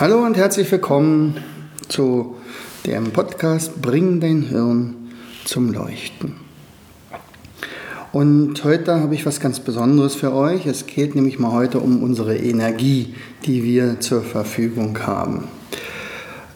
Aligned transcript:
Hallo 0.00 0.24
und 0.26 0.36
herzlich 0.36 0.72
willkommen 0.72 1.36
zu 1.88 2.34
dem 2.84 3.12
Podcast 3.12 3.80
Bring 3.80 4.18
dein 4.18 4.42
Hirn 4.42 4.96
zum 5.44 5.72
Leuchten. 5.72 6.34
Und 8.10 8.64
heute 8.64 8.98
habe 8.98 9.14
ich 9.14 9.24
was 9.24 9.38
ganz 9.38 9.60
Besonderes 9.60 10.16
für 10.16 10.32
euch. 10.32 10.66
Es 10.66 10.86
geht 10.86 11.14
nämlich 11.14 11.38
mal 11.38 11.52
heute 11.52 11.78
um 11.78 12.02
unsere 12.02 12.36
Energie, 12.36 13.14
die 13.46 13.62
wir 13.62 14.00
zur 14.00 14.22
Verfügung 14.22 14.98
haben. 15.06 15.44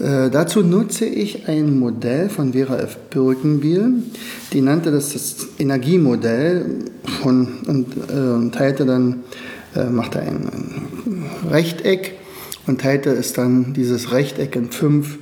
Äh, 0.01 0.31
dazu 0.31 0.65
nutze 0.65 1.05
ich 1.05 1.47
ein 1.47 1.79
Modell 1.79 2.31
von 2.31 2.55
Vera 2.55 2.79
F. 2.79 2.97
Birkenbiel. 3.09 4.03
Die 4.53 4.63
nannte 4.63 4.91
das 4.91 5.13
das 5.13 5.47
Energiemodell 5.61 6.87
von, 7.23 7.47
und 7.69 7.87
äh, 8.11 8.51
teilte 8.51 8.85
dann, 8.85 9.23
äh, 9.77 9.85
machte 9.85 10.19
ein, 10.19 10.49
ein 10.49 11.53
Rechteck 11.53 12.18
und 12.69 12.81
teilte 12.81 13.11
es 13.11 13.33
dann 13.33 13.73
dieses 13.75 14.13
Rechteck 14.13 14.55
in 14.55 14.71
fünf 14.71 15.19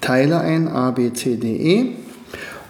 Teile 0.00 0.40
ein, 0.40 0.68
A, 0.68 0.90
B, 0.90 1.12
C, 1.12 1.36
D, 1.36 1.56
E 1.56 1.86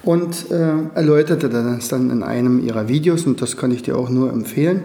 und 0.03 0.49
äh, 0.51 0.95
erläuterte 0.95 1.49
das 1.49 1.89
dann 1.89 2.09
in 2.09 2.23
einem 2.23 2.65
ihrer 2.65 2.87
Videos 2.87 3.25
und 3.25 3.41
das 3.41 3.57
kann 3.57 3.71
ich 3.71 3.83
dir 3.83 3.97
auch 3.97 4.09
nur 4.09 4.31
empfehlen. 4.31 4.83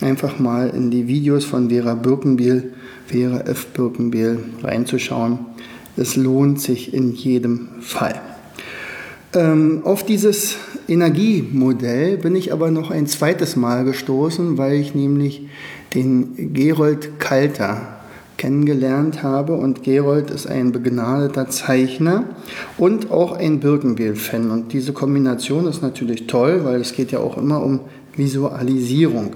Einfach 0.00 0.38
mal 0.38 0.70
in 0.70 0.90
die 0.90 1.08
Videos 1.08 1.44
von 1.44 1.70
Vera 1.70 1.94
Birkenbiel, 1.94 2.72
Vera 3.06 3.40
F. 3.40 3.66
Birkenbiel 3.68 4.38
reinzuschauen. 4.62 5.40
Es 5.96 6.16
lohnt 6.16 6.60
sich 6.60 6.94
in 6.94 7.12
jedem 7.12 7.68
Fall. 7.80 8.20
Ähm, 9.34 9.82
auf 9.84 10.06
dieses 10.06 10.56
Energiemodell 10.86 12.16
bin 12.16 12.34
ich 12.36 12.52
aber 12.52 12.70
noch 12.70 12.90
ein 12.90 13.06
zweites 13.06 13.56
Mal 13.56 13.84
gestoßen, 13.84 14.56
weil 14.56 14.74
ich 14.74 14.94
nämlich 14.94 15.46
den 15.94 16.54
Gerold 16.54 17.18
Kalter 17.18 17.97
kennengelernt 18.38 19.22
habe. 19.22 19.52
Und 19.52 19.82
Gerold 19.82 20.30
ist 20.30 20.46
ein 20.46 20.72
begnadeter 20.72 21.50
Zeichner 21.50 22.24
und 22.78 23.10
auch 23.10 23.32
ein 23.32 23.60
Birkenbiel-Fan. 23.60 24.50
Und 24.50 24.72
diese 24.72 24.94
Kombination 24.94 25.66
ist 25.66 25.82
natürlich 25.82 26.26
toll, 26.26 26.64
weil 26.64 26.80
es 26.80 26.94
geht 26.94 27.12
ja 27.12 27.18
auch 27.18 27.36
immer 27.36 27.62
um 27.62 27.80
Visualisierung. 28.16 29.32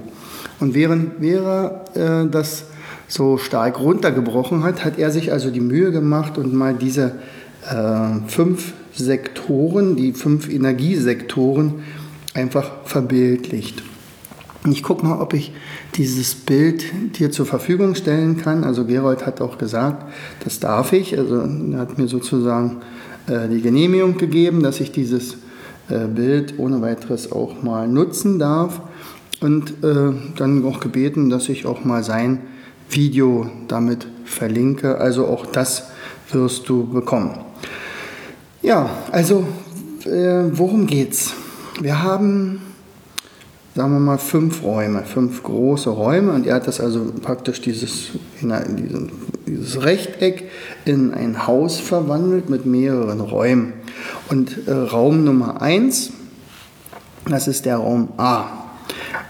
Und 0.61 0.75
während 0.75 1.21
Vera 1.21 1.85
äh, 1.95 2.27
das 2.31 2.65
so 3.09 3.37
stark 3.37 3.79
runtergebrochen 3.79 4.65
hat, 4.65 4.85
hat 4.85 4.99
er 4.99 5.11
sich 5.11 5.33
also 5.33 5.51
die 5.51 5.61
Mühe 5.61 5.93
gemacht 5.93 6.39
und 6.39 6.55
mal 6.55 6.75
diese 6.75 7.17
äh, 7.69 8.29
fünf 8.29 8.73
Sektoren, 8.95 9.97
die 9.97 10.13
fünf 10.13 10.49
Energiesektoren 10.49 11.83
einfach 12.35 12.71
verbildlicht. 12.85 13.83
Ich 14.71 14.83
gucke 14.83 15.05
mal, 15.05 15.21
ob 15.21 15.35
ich 15.35 15.53
dieses 15.95 16.35
Bild 16.35 16.85
dir 17.19 17.31
zur 17.31 17.47
Verfügung 17.47 17.95
stellen 17.95 18.39
kann. 18.39 18.65
Also 18.65 18.85
Gerold 18.85 19.27
hat 19.27 19.41
auch 19.41 19.59
gesagt, 19.59 20.05
das 20.45 20.61
darf 20.61 20.93
ich. 20.93 21.19
Also 21.19 21.41
er 21.73 21.79
hat 21.79 21.99
mir 21.99 22.09
sozusagen 22.09 22.79
äh, 23.27 23.49
die 23.49 23.61
Genehmigung 23.61 24.17
gegeben, 24.17 24.63
dass 24.63 24.81
ich 24.81 24.93
dieses 24.93 25.37
äh, 25.89 26.07
Bild 26.07 26.55
ohne 26.59 26.81
weiteres 26.81 27.31
auch 27.31 27.63
mal 27.63 27.89
nutzen 27.89 28.39
darf. 28.39 28.81
Und 29.41 29.83
äh, 29.83 30.13
dann 30.37 30.65
auch 30.65 30.81
gebeten, 30.81 31.29
dass 31.29 31.49
ich 31.49 31.67
auch 31.67 31.85
mal 31.85 32.05
sein 32.05 32.43
Video 32.89 33.51
damit 33.69 34.07
verlinke. 34.25 34.99
Also 34.99 35.27
auch 35.27 35.47
das 35.47 35.91
wirst 36.31 36.69
du 36.69 36.87
bekommen. 36.87 37.39
Ja, 38.63 38.89
also 39.11 39.45
äh, 40.05 40.45
worum 40.53 40.87
geht's? 40.87 41.35
Wir 41.81 42.03
haben 42.03 42.61
sagen 43.75 43.93
wir 43.93 44.01
mal, 44.01 44.19
fünf 44.19 44.63
Räume, 44.63 45.05
fünf 45.05 45.43
große 45.43 45.91
Räume. 45.91 46.33
Und 46.33 46.47
er 46.47 46.57
hat 46.57 46.67
das 46.67 46.81
also 46.81 47.13
praktisch 47.23 47.61
dieses, 47.61 48.11
dieses 49.47 49.83
Rechteck 49.83 50.45
in 50.85 51.15
ein 51.15 51.47
Haus 51.47 51.81
verwandelt 51.81 52.51
mit 52.51 52.67
mehreren 52.67 53.21
Räumen. 53.21 53.73
Und 54.29 54.67
äh, 54.67 54.73
Raum 54.73 55.25
Nummer 55.25 55.63
eins, 55.63 56.13
das 57.29 57.49
ist 57.49 57.65
der 57.65 57.77
Raum 57.77 58.09
A. 58.19 58.45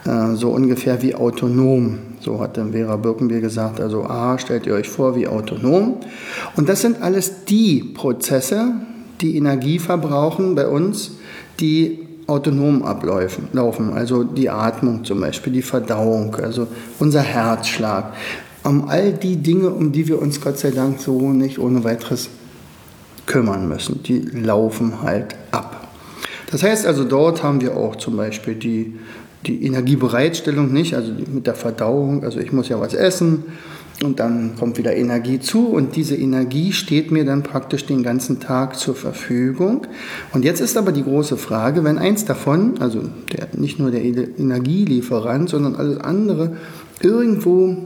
Äh, 0.04 0.34
so 0.34 0.50
ungefähr 0.50 1.02
wie 1.02 1.14
autonom. 1.14 1.98
So 2.20 2.40
hat 2.40 2.56
dann 2.56 2.72
Vera 2.72 2.96
Birkenbier 2.96 3.40
gesagt. 3.40 3.80
Also 3.80 4.04
A 4.04 4.38
stellt 4.38 4.66
ihr 4.66 4.74
euch 4.74 4.88
vor 4.88 5.14
wie 5.16 5.28
autonom. 5.28 5.98
Und 6.56 6.68
das 6.68 6.80
sind 6.80 7.02
alles 7.02 7.44
die 7.44 7.82
Prozesse, 7.82 8.74
die 9.20 9.36
Energie 9.36 9.78
verbrauchen 9.78 10.54
bei 10.54 10.66
uns, 10.66 11.12
die 11.60 12.08
autonom 12.32 12.82
ablaufen, 12.82 13.48
laufen, 13.52 13.92
also 13.92 14.24
die 14.24 14.50
Atmung 14.50 15.04
zum 15.04 15.20
Beispiel, 15.20 15.52
die 15.52 15.62
Verdauung, 15.62 16.34
also 16.36 16.66
unser 16.98 17.20
Herzschlag. 17.20 18.14
Um 18.64 18.88
all 18.88 19.12
die 19.12 19.36
Dinge, 19.36 19.70
um 19.70 19.92
die 19.92 20.06
wir 20.06 20.20
uns 20.20 20.40
Gott 20.40 20.58
sei 20.58 20.70
Dank 20.70 21.00
so 21.00 21.32
nicht 21.32 21.58
ohne 21.58 21.82
weiteres 21.84 22.28
kümmern 23.26 23.68
müssen, 23.68 24.02
die 24.02 24.20
laufen 24.20 25.02
halt 25.02 25.34
ab. 25.50 25.88
Das 26.50 26.62
heißt 26.62 26.86
also, 26.86 27.04
dort 27.04 27.42
haben 27.42 27.60
wir 27.60 27.76
auch 27.76 27.96
zum 27.96 28.16
Beispiel 28.16 28.54
die, 28.54 28.98
die 29.46 29.64
Energiebereitstellung 29.64 30.72
nicht, 30.72 30.94
also 30.94 31.12
mit 31.32 31.46
der 31.46 31.54
Verdauung, 31.54 32.24
also 32.24 32.38
ich 32.38 32.52
muss 32.52 32.68
ja 32.68 32.78
was 32.78 32.94
essen 32.94 33.44
und 34.02 34.20
dann 34.20 34.56
kommt 34.58 34.78
wieder 34.78 34.94
Energie 34.94 35.40
zu 35.40 35.68
und 35.68 35.96
diese 35.96 36.16
Energie 36.16 36.72
steht 36.72 37.10
mir 37.10 37.24
dann 37.24 37.42
praktisch 37.42 37.86
den 37.86 38.02
ganzen 38.02 38.40
Tag 38.40 38.76
zur 38.76 38.94
Verfügung. 38.94 39.86
Und 40.32 40.44
jetzt 40.44 40.60
ist 40.60 40.76
aber 40.76 40.92
die 40.92 41.04
große 41.04 41.36
Frage, 41.36 41.84
wenn 41.84 41.98
eins 41.98 42.24
davon, 42.24 42.74
also 42.80 43.02
der, 43.32 43.48
nicht 43.52 43.78
nur 43.78 43.90
der 43.90 44.02
Energielieferant, 44.02 45.48
sondern 45.48 45.76
alles 45.76 45.98
andere 45.98 46.56
irgendwo 47.00 47.76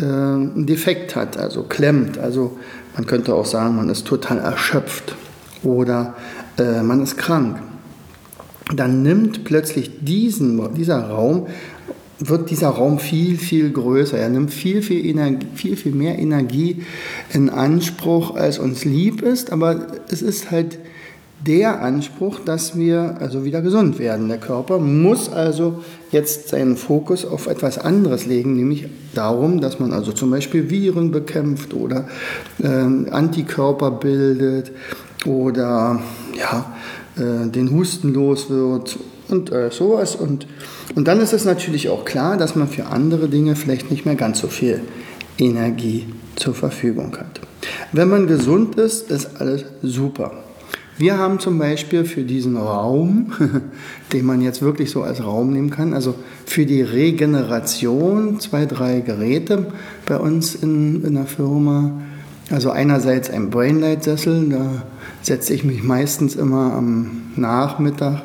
äh, 0.00 0.04
einen 0.04 0.66
Defekt 0.66 1.16
hat, 1.16 1.36
also 1.36 1.64
klemmt, 1.64 2.18
also 2.18 2.58
man 2.94 3.06
könnte 3.06 3.34
auch 3.34 3.46
sagen, 3.46 3.76
man 3.76 3.88
ist 3.88 4.06
total 4.06 4.38
erschöpft 4.38 5.14
oder 5.62 6.14
äh, 6.58 6.82
man 6.82 7.02
ist 7.02 7.16
krank, 7.16 7.58
dann 8.74 9.02
nimmt 9.02 9.44
plötzlich 9.44 10.04
diesen, 10.04 10.74
dieser 10.74 11.08
Raum 11.08 11.46
wird 12.20 12.50
dieser 12.50 12.68
Raum 12.68 12.98
viel, 12.98 13.38
viel 13.38 13.70
größer. 13.70 14.18
Er 14.18 14.28
nimmt 14.28 14.52
viel, 14.52 14.82
viel, 14.82 15.04
Energie, 15.04 15.46
viel, 15.54 15.76
viel 15.76 15.94
mehr 15.94 16.18
Energie 16.18 16.82
in 17.32 17.48
Anspruch, 17.48 18.36
als 18.36 18.58
uns 18.58 18.84
lieb 18.84 19.22
ist. 19.22 19.50
Aber 19.50 19.86
es 20.10 20.22
ist 20.22 20.50
halt 20.50 20.78
der 21.46 21.82
Anspruch, 21.82 22.40
dass 22.44 22.76
wir 22.76 23.16
also 23.18 23.44
wieder 23.44 23.62
gesund 23.62 23.98
werden. 23.98 24.28
Der 24.28 24.36
Körper 24.38 24.78
muss 24.78 25.32
also 25.32 25.82
jetzt 26.12 26.48
seinen 26.48 26.76
Fokus 26.76 27.24
auf 27.24 27.46
etwas 27.46 27.78
anderes 27.78 28.26
legen, 28.26 28.56
nämlich 28.56 28.86
darum, 29.14 29.62
dass 29.62 29.78
man 29.80 29.94
also 29.94 30.12
zum 30.12 30.30
Beispiel 30.30 30.68
Viren 30.68 31.10
bekämpft 31.10 31.72
oder 31.72 32.06
äh, 32.62 32.66
Antikörper 32.68 33.90
bildet 33.90 34.72
oder 35.24 36.02
ja, 36.38 36.74
äh, 37.16 37.48
den 37.48 37.70
Husten 37.70 38.12
los 38.12 38.50
wird 38.50 38.98
und 39.30 39.52
äh, 39.52 39.70
sowas. 39.70 40.16
Und, 40.16 40.46
und 40.94 41.08
dann 41.08 41.20
ist 41.20 41.32
es 41.32 41.44
natürlich 41.44 41.88
auch 41.88 42.04
klar, 42.04 42.36
dass 42.36 42.56
man 42.56 42.68
für 42.68 42.86
andere 42.86 43.28
Dinge 43.28 43.56
vielleicht 43.56 43.90
nicht 43.90 44.06
mehr 44.06 44.16
ganz 44.16 44.40
so 44.40 44.48
viel 44.48 44.80
Energie 45.38 46.06
zur 46.36 46.54
Verfügung 46.54 47.16
hat. 47.16 47.40
Wenn 47.92 48.08
man 48.08 48.26
gesund 48.26 48.76
ist, 48.76 49.10
ist 49.10 49.40
alles 49.40 49.64
super. 49.82 50.32
Wir 51.00 51.16
haben 51.16 51.38
zum 51.38 51.58
Beispiel 51.58 52.04
für 52.04 52.24
diesen 52.24 52.58
Raum, 52.58 53.32
den 54.12 54.26
man 54.26 54.42
jetzt 54.42 54.60
wirklich 54.60 54.90
so 54.90 55.02
als 55.02 55.24
Raum 55.24 55.50
nehmen 55.50 55.70
kann, 55.70 55.94
also 55.94 56.14
für 56.44 56.66
die 56.66 56.82
Regeneration 56.82 58.38
zwei, 58.38 58.66
drei 58.66 59.00
Geräte 59.00 59.66
bei 60.04 60.18
uns 60.18 60.54
in, 60.54 61.02
in 61.02 61.14
der 61.14 61.24
Firma. 61.24 61.92
Also 62.50 62.70
einerseits 62.70 63.30
ein 63.30 63.48
Brainlight-Sessel, 63.48 64.50
da 64.50 64.82
setze 65.22 65.54
ich 65.54 65.64
mich 65.64 65.82
meistens 65.82 66.34
immer 66.36 66.74
am 66.74 67.30
Nachmittag 67.36 68.22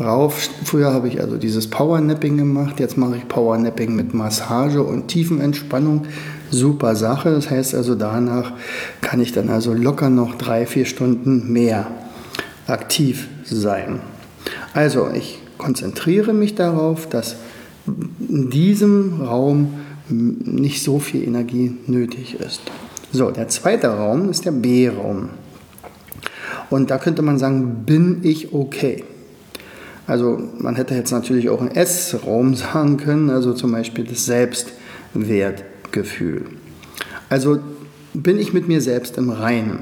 rauf. 0.00 0.48
Früher 0.64 0.92
habe 0.92 1.08
ich 1.08 1.20
also 1.20 1.36
dieses 1.36 1.68
Powernapping 1.68 2.36
gemacht, 2.36 2.80
jetzt 2.80 2.96
mache 2.96 3.16
ich 3.16 3.28
Powernapping 3.28 3.94
mit 3.94 4.14
Massage 4.14 4.82
und 4.82 5.08
Tiefenentspannung. 5.08 6.06
Super 6.50 6.96
Sache. 6.96 7.30
Das 7.30 7.50
heißt 7.50 7.74
also, 7.74 7.94
danach 7.94 8.52
kann 9.00 9.20
ich 9.20 9.32
dann 9.32 9.50
also 9.50 9.74
locker 9.74 10.10
noch 10.10 10.36
drei, 10.36 10.66
vier 10.66 10.86
Stunden 10.86 11.52
mehr 11.52 11.86
aktiv 12.66 13.28
sein. 13.44 14.00
Also 14.72 15.10
ich 15.12 15.40
konzentriere 15.58 16.32
mich 16.32 16.54
darauf, 16.54 17.08
dass 17.08 17.36
in 17.86 18.50
diesem 18.50 19.20
Raum 19.22 19.74
nicht 20.08 20.82
so 20.82 20.98
viel 20.98 21.26
Energie 21.26 21.74
nötig 21.86 22.34
ist. 22.40 22.62
So, 23.12 23.30
der 23.30 23.48
zweite 23.48 23.88
Raum 23.88 24.30
ist 24.30 24.44
der 24.44 24.52
B-Raum. 24.52 25.30
Und 26.70 26.90
da 26.90 26.98
könnte 26.98 27.22
man 27.22 27.38
sagen, 27.38 27.84
bin 27.86 28.20
ich 28.22 28.52
okay? 28.52 29.04
Also 30.08 30.42
man 30.58 30.74
hätte 30.74 30.94
jetzt 30.94 31.12
natürlich 31.12 31.48
auch 31.50 31.60
einen 31.60 31.70
S-Raum 31.70 32.54
sagen 32.54 32.96
können, 32.96 33.30
also 33.30 33.52
zum 33.52 33.72
Beispiel 33.72 34.04
das 34.04 34.24
Selbstwertgefühl. 34.24 36.46
Also 37.28 37.58
bin 38.14 38.38
ich 38.38 38.54
mit 38.54 38.68
mir 38.68 38.80
selbst 38.80 39.18
im 39.18 39.28
Reinen. 39.28 39.80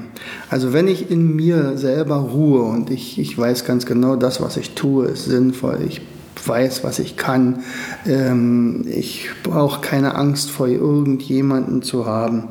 Also 0.49 0.73
wenn 0.73 0.89
ich 0.89 1.09
in 1.09 1.33
mir 1.35 1.77
selber 1.77 2.17
ruhe 2.17 2.63
und 2.63 2.91
ich, 2.91 3.17
ich 3.17 3.37
weiß 3.37 3.63
ganz 3.63 3.85
genau, 3.85 4.17
das, 4.17 4.41
was 4.41 4.57
ich 4.57 4.71
tue, 4.71 5.05
ist 5.07 5.23
sinnvoll, 5.25 5.79
ich 5.87 6.01
weiß, 6.45 6.83
was 6.83 6.99
ich 6.99 7.17
kann. 7.17 7.63
Ähm, 8.05 8.85
ich 8.87 9.29
brauche 9.43 9.81
keine 9.81 10.15
Angst 10.15 10.51
vor 10.51 10.67
irgendjemanden 10.67 11.81
zu 11.81 12.05
haben. 12.05 12.49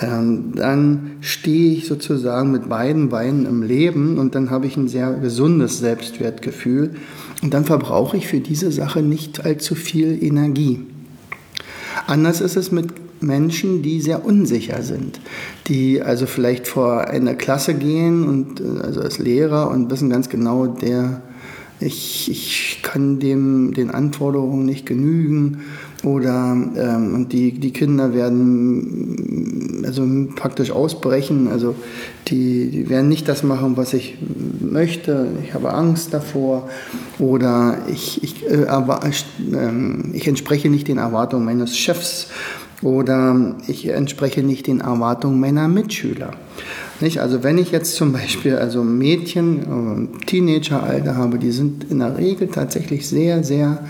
Ähm, 0.00 0.52
dann 0.54 1.12
stehe 1.20 1.72
ich 1.72 1.86
sozusagen 1.86 2.50
mit 2.50 2.68
beiden 2.68 3.08
Beinen 3.08 3.46
im 3.46 3.62
Leben 3.62 4.18
und 4.18 4.34
dann 4.34 4.50
habe 4.50 4.66
ich 4.66 4.76
ein 4.76 4.88
sehr 4.88 5.12
gesundes 5.14 5.78
Selbstwertgefühl. 5.78 6.94
Und 7.42 7.54
dann 7.54 7.64
verbrauche 7.64 8.16
ich 8.16 8.26
für 8.26 8.40
diese 8.40 8.70
Sache 8.72 9.02
nicht 9.02 9.44
allzu 9.44 9.74
viel 9.74 10.22
Energie. 10.22 10.80
Anders 12.06 12.40
ist 12.40 12.56
es 12.56 12.72
mit 12.72 12.92
Menschen, 13.22 13.82
die 13.82 14.00
sehr 14.00 14.24
unsicher 14.24 14.82
sind, 14.82 15.20
die 15.68 16.02
also 16.02 16.26
vielleicht 16.26 16.66
vor 16.66 17.08
eine 17.08 17.36
Klasse 17.36 17.74
gehen 17.74 18.26
und 18.26 18.60
äh, 18.60 18.82
also 18.82 19.00
als 19.00 19.18
Lehrer 19.18 19.70
und 19.70 19.90
wissen 19.90 20.10
ganz 20.10 20.28
genau, 20.28 20.66
der 20.66 21.22
ich, 21.80 22.30
ich 22.30 22.80
kann 22.82 23.18
dem, 23.18 23.72
den 23.72 23.90
Anforderungen 23.90 24.66
nicht 24.66 24.86
genügen 24.86 25.62
oder 26.02 26.56
ähm, 26.76 27.14
und 27.14 27.32
die, 27.32 27.52
die 27.52 27.72
Kinder 27.72 28.14
werden 28.14 29.82
also 29.86 30.06
praktisch 30.34 30.70
ausbrechen, 30.70 31.48
also 31.48 31.74
die, 32.28 32.70
die 32.70 32.88
werden 32.88 33.08
nicht 33.08 33.28
das 33.28 33.42
machen, 33.42 33.76
was 33.76 33.92
ich 33.92 34.18
möchte, 34.60 35.28
ich 35.42 35.54
habe 35.54 35.72
Angst 35.74 36.14
davor 36.14 36.68
oder 37.18 37.78
ich, 37.90 38.22
ich, 38.22 38.46
äh, 38.46 38.64
äh, 38.64 40.12
ich 40.12 40.28
entspreche 40.28 40.68
nicht 40.68 40.88
den 40.88 40.98
Erwartungen 40.98 41.44
meines 41.44 41.76
Chefs 41.76 42.28
oder 42.82 43.54
ich 43.66 43.88
entspreche 43.88 44.42
nicht 44.42 44.66
den 44.66 44.80
Erwartungen 44.80 45.40
meiner 45.40 45.68
Mitschüler. 45.68 46.30
Nicht? 47.00 47.18
Also 47.18 47.42
wenn 47.42 47.56
ich 47.56 47.70
jetzt 47.70 47.94
zum 47.94 48.12
Beispiel 48.12 48.56
also 48.56 48.84
Mädchen, 48.84 50.10
äh, 50.22 50.26
Teenageralter 50.26 51.16
habe, 51.16 51.38
die 51.38 51.50
sind 51.50 51.90
in 51.90 52.00
der 52.00 52.18
Regel 52.18 52.48
tatsächlich 52.48 53.08
sehr, 53.08 53.42
sehr 53.42 53.84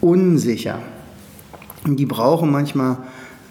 unsicher. 0.00 0.78
Und 1.84 1.96
die 1.96 2.06
brauchen 2.06 2.50
manchmal 2.50 2.98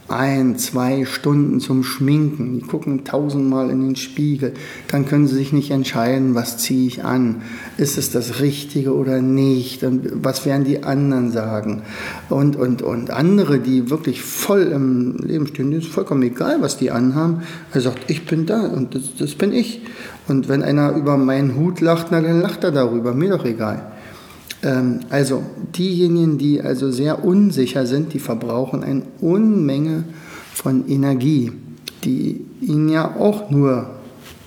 ein, 0.10 0.58
zwei 0.58 1.06
Stunden 1.06 1.60
zum 1.60 1.84
Schminken. 1.84 2.54
Die 2.54 2.66
gucken 2.66 3.04
tausendmal 3.04 3.70
in 3.70 3.82
den 3.82 3.96
Spiegel. 3.96 4.54
Dann 4.88 5.06
können 5.06 5.28
sie 5.28 5.36
sich 5.36 5.54
nicht 5.54 5.72
entscheiden, 5.72 6.34
was 6.34 6.58
ziehe 6.58 6.88
ich 6.88 7.04
an. 7.04 7.42
Ist 7.78 7.98
es 7.98 8.12
das 8.12 8.40
Richtige 8.40 8.96
oder 8.96 9.22
nicht? 9.22 9.84
Und 9.84 10.24
was 10.24 10.46
werden 10.46 10.64
die 10.64 10.84
anderen 10.84 11.32
sagen? 11.32 11.82
Und, 12.30 12.56
und, 12.56 12.82
und 12.82 13.12
andere, 13.12 13.60
die 13.60 13.90
wirklich 13.90 14.22
voll 14.22 14.64
im 14.64 15.18
Leben 15.18 15.48
stehen, 15.48 15.72
denen 15.72 15.82
ist 15.82 15.90
vollkommen 15.90 16.24
egal, 16.24 16.62
was 16.62 16.78
die 16.78 16.92
anhaben. 16.92 17.42
Er 17.74 17.82
sagt, 17.82 18.10
ich 18.10 18.26
bin 18.26 18.46
da 18.46 18.62
und 18.68 18.96
das, 18.96 19.16
das 19.18 19.36
bin 19.36 19.52
ich. 19.52 19.82
Und 20.28 20.50
wenn 20.50 20.64
einer 20.64 20.92
über 20.96 21.18
meinen 21.18 21.56
Hut 21.56 21.82
lacht, 21.82 22.08
na, 22.12 22.22
dann 22.22 22.42
lacht 22.42 22.64
er 22.64 22.72
darüber. 22.72 23.14
Mir 23.14 23.32
doch 23.32 23.46
egal. 23.46 23.92
Ähm, 24.64 25.02
also 25.10 25.44
diejenigen, 25.78 26.38
die 26.38 26.62
also 26.62 26.92
sehr 26.92 27.24
unsicher 27.24 27.86
sind, 27.86 28.14
die 28.14 28.20
verbrauchen 28.20 28.84
eine 28.84 29.04
Unmenge 29.22 30.04
von 30.54 30.88
Energie, 30.88 31.52
die 32.04 32.42
ihnen 32.62 32.90
ja 32.90 33.16
auch 33.16 33.50
nur 33.50 33.92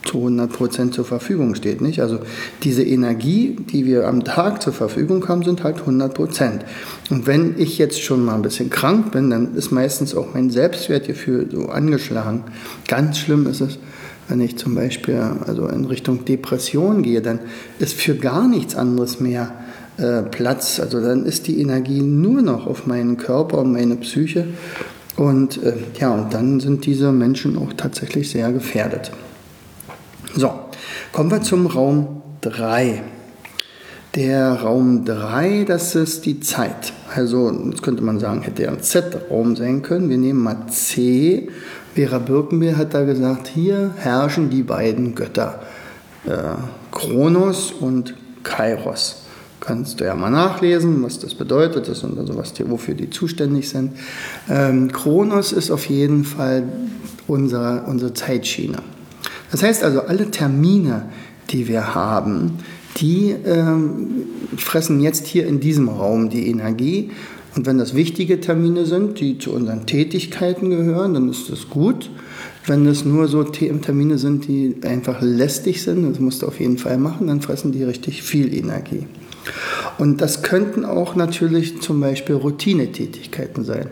zu 0.04 0.18
100 0.18 0.52
Prozent 0.52 0.94
zur 0.94 1.04
Verfügung 1.04 1.54
steht. 1.54 1.80
Nicht? 1.80 2.00
Also 2.00 2.20
diese 2.64 2.82
Energie, 2.82 3.56
die 3.70 3.86
wir 3.86 4.08
am 4.08 4.24
Tag 4.24 4.62
zur 4.62 4.72
Verfügung 4.72 5.26
haben, 5.28 5.42
sind 5.42 5.62
halt 5.62 5.80
100 5.80 6.14
Prozent. 6.14 6.64
Und 7.10 7.26
wenn 7.26 7.54
ich 7.58 7.78
jetzt 7.78 8.02
schon 8.02 8.24
mal 8.24 8.34
ein 8.34 8.42
bisschen 8.42 8.70
krank 8.70 9.12
bin, 9.12 9.30
dann 9.30 9.54
ist 9.54 9.70
meistens 9.70 10.14
auch 10.14 10.34
mein 10.34 10.50
Selbstwertgefühl 10.50 11.48
so 11.50 11.68
angeschlagen. 11.68 12.44
Ganz 12.88 13.18
schlimm 13.18 13.46
ist 13.46 13.60
es, 13.60 13.78
wenn 14.28 14.40
ich 14.40 14.56
zum 14.56 14.74
Beispiel 14.74 15.20
also 15.46 15.66
in 15.68 15.84
Richtung 15.84 16.24
Depression 16.24 17.02
gehe, 17.02 17.20
dann 17.20 17.40
ist 17.78 17.94
für 17.94 18.14
gar 18.14 18.48
nichts 18.48 18.74
anderes 18.74 19.20
mehr 19.20 19.52
äh, 20.00 20.22
Platz. 20.22 20.80
Also 20.80 21.00
dann 21.00 21.26
ist 21.26 21.46
die 21.46 21.60
Energie 21.60 22.00
nur 22.00 22.42
noch 22.42 22.66
auf 22.66 22.86
meinen 22.86 23.16
Körper 23.16 23.58
und 23.58 23.72
meine 23.72 23.96
Psyche. 23.96 24.46
Und 25.16 25.62
äh, 25.62 25.74
ja, 25.98 26.14
und 26.14 26.32
dann 26.32 26.60
sind 26.60 26.86
diese 26.86 27.12
Menschen 27.12 27.58
auch 27.58 27.72
tatsächlich 27.76 28.30
sehr 28.30 28.50
gefährdet. 28.52 29.10
So, 30.34 30.50
kommen 31.12 31.30
wir 31.30 31.42
zum 31.42 31.66
Raum 31.66 32.22
3. 32.40 33.02
Der 34.14 34.54
Raum 34.54 35.04
3, 35.04 35.64
das 35.68 35.94
ist 35.94 36.26
die 36.26 36.40
Zeit. 36.40 36.92
Also, 37.14 37.52
jetzt 37.70 37.82
könnte 37.82 38.02
man 38.02 38.18
sagen, 38.18 38.42
hätte 38.42 38.62
ja 38.64 38.70
ein 38.70 38.82
Z-Raum 38.82 39.54
sein 39.56 39.82
können. 39.82 40.08
Wir 40.08 40.18
nehmen 40.18 40.42
mal 40.42 40.66
C. 40.68 41.48
Vera 41.94 42.18
Birkenbier 42.18 42.76
hat 42.76 42.94
da 42.94 43.04
gesagt, 43.04 43.48
hier 43.48 43.90
herrschen 43.96 44.50
die 44.50 44.62
beiden 44.62 45.14
Götter, 45.14 45.60
äh, 46.26 46.54
Kronos 46.92 47.72
und 47.72 48.14
Kairos. 48.42 49.19
Kannst 49.60 50.00
du 50.00 50.04
ja 50.04 50.14
mal 50.14 50.30
nachlesen, 50.30 51.02
was 51.02 51.18
das 51.18 51.34
bedeutet, 51.34 51.86
das 51.86 52.02
und 52.02 52.18
also 52.18 52.36
was 52.36 52.54
die, 52.54 52.68
wofür 52.68 52.94
die 52.94 53.10
zuständig 53.10 53.68
sind. 53.68 53.92
Ähm, 54.48 54.90
Kronos 54.90 55.52
ist 55.52 55.70
auf 55.70 55.86
jeden 55.86 56.24
Fall 56.24 56.64
unsere, 57.26 57.82
unsere 57.86 58.14
Zeitschiene. 58.14 58.78
Das 59.50 59.62
heißt 59.62 59.84
also, 59.84 60.00
alle 60.02 60.30
Termine, 60.30 61.10
die 61.50 61.68
wir 61.68 61.94
haben, 61.94 62.58
die 62.96 63.34
ähm, 63.44 64.24
fressen 64.56 65.00
jetzt 65.00 65.26
hier 65.26 65.46
in 65.46 65.60
diesem 65.60 65.88
Raum 65.88 66.30
die 66.30 66.48
Energie. 66.48 67.10
Und 67.56 67.66
wenn 67.66 67.78
das 67.78 67.94
wichtige 67.94 68.40
Termine 68.40 68.86
sind, 68.86 69.20
die 69.20 69.38
zu 69.38 69.52
unseren 69.52 69.86
Tätigkeiten 69.86 70.70
gehören, 70.70 71.14
dann 71.14 71.28
ist 71.28 71.50
das 71.50 71.68
gut. 71.68 72.10
Wenn 72.66 72.86
es 72.86 73.04
nur 73.04 73.26
so 73.26 73.42
Termine 73.42 74.18
sind, 74.18 74.46
die 74.46 74.76
einfach 74.82 75.20
lästig 75.20 75.82
sind, 75.82 76.08
das 76.08 76.20
musst 76.20 76.42
du 76.42 76.46
auf 76.46 76.60
jeden 76.60 76.78
Fall 76.78 76.98
machen, 76.98 77.26
dann 77.26 77.40
fressen 77.40 77.72
die 77.72 77.82
richtig 77.82 78.22
viel 78.22 78.54
Energie. 78.54 79.06
Und 79.98 80.20
das 80.20 80.42
könnten 80.42 80.84
auch 80.84 81.14
natürlich 81.14 81.82
zum 81.82 82.00
Beispiel 82.00 82.36
Routinetätigkeiten 82.36 83.64
sein. 83.64 83.88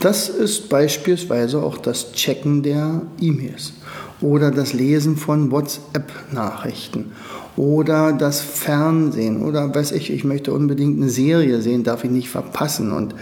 Das 0.00 0.28
ist 0.28 0.68
beispielsweise 0.68 1.62
auch 1.62 1.78
das 1.78 2.12
Checken 2.12 2.62
der 2.62 3.02
E-Mails 3.20 3.72
oder 4.20 4.50
das 4.50 4.72
Lesen 4.72 5.16
von 5.16 5.50
WhatsApp-Nachrichten 5.50 7.12
oder 7.56 8.12
das 8.12 8.40
Fernsehen 8.40 9.42
oder 9.42 9.74
weiß 9.74 9.92
ich, 9.92 10.10
ich 10.10 10.24
möchte 10.24 10.52
unbedingt 10.52 11.00
eine 11.00 11.10
Serie 11.10 11.60
sehen, 11.60 11.84
darf 11.84 12.04
ich 12.04 12.10
nicht 12.10 12.30
verpassen. 12.30 12.92
Und 12.92 13.14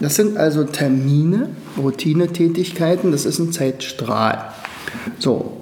das 0.00 0.16
sind 0.16 0.36
also 0.36 0.64
Termine, 0.64 1.50
Routinetätigkeiten, 1.76 3.12
das 3.12 3.24
ist 3.24 3.38
ein 3.38 3.52
Zeitstrahl. 3.52 4.52
So. 5.18 5.60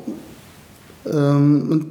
Ähm, 1.07 1.69
und 1.71 1.87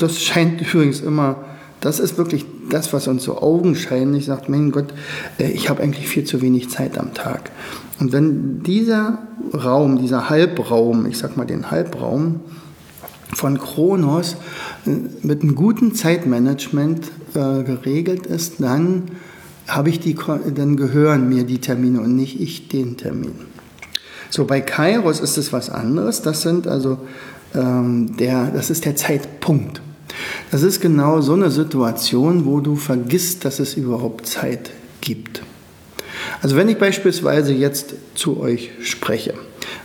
das 0.00 0.20
scheint 0.20 0.60
übrigens 0.62 1.00
immer, 1.00 1.44
das 1.80 2.00
ist 2.00 2.18
wirklich 2.18 2.44
das, 2.68 2.92
was 2.92 3.08
uns 3.08 3.24
so 3.24 3.40
augenscheinlich 3.40 4.26
sagt, 4.26 4.48
mein 4.48 4.70
Gott, 4.70 4.92
äh, 5.38 5.50
ich 5.50 5.68
habe 5.68 5.82
eigentlich 5.82 6.08
viel 6.08 6.24
zu 6.24 6.40
wenig 6.42 6.70
Zeit 6.70 6.98
am 6.98 7.14
Tag. 7.14 7.50
Und 8.00 8.12
wenn 8.12 8.62
dieser 8.62 9.18
Raum, 9.52 9.98
dieser 9.98 10.30
Halbraum, 10.30 11.06
ich 11.06 11.18
sag 11.18 11.36
mal 11.36 11.44
den 11.46 11.70
Halbraum 11.70 12.40
von 13.34 13.58
Kronos 13.58 14.36
äh, 14.86 14.90
mit 15.22 15.42
einem 15.42 15.54
guten 15.54 15.94
Zeitmanagement 15.94 17.06
äh, 17.34 17.62
geregelt 17.62 18.26
ist, 18.26 18.54
dann 18.60 19.04
habe 19.66 19.90
ich 19.90 20.00
die, 20.00 20.16
dann 20.54 20.76
gehören 20.76 21.28
mir 21.28 21.44
die 21.44 21.58
Termine 21.58 22.00
und 22.00 22.16
nicht 22.16 22.40
ich 22.40 22.68
den 22.68 22.96
Termin. 22.96 23.34
So 24.30 24.44
bei 24.44 24.60
Kairos 24.60 25.20
ist 25.20 25.36
es 25.36 25.52
was 25.52 25.70
anderes. 25.70 26.22
Das 26.22 26.42
sind 26.42 26.66
also 26.66 26.98
ähm, 27.54 28.16
der, 28.16 28.50
das 28.50 28.70
ist 28.70 28.84
der 28.84 28.96
Zeitpunkt. 28.96 29.80
Das 30.50 30.62
ist 30.62 30.80
genau 30.80 31.20
so 31.20 31.34
eine 31.34 31.50
Situation, 31.50 32.44
wo 32.44 32.60
du 32.60 32.76
vergisst, 32.76 33.44
dass 33.44 33.58
es 33.58 33.74
überhaupt 33.74 34.26
Zeit 34.26 34.70
gibt. 35.00 35.42
Also 36.42 36.56
wenn 36.56 36.68
ich 36.68 36.78
beispielsweise 36.78 37.52
jetzt 37.52 37.94
zu 38.14 38.40
euch 38.40 38.70
spreche, 38.82 39.34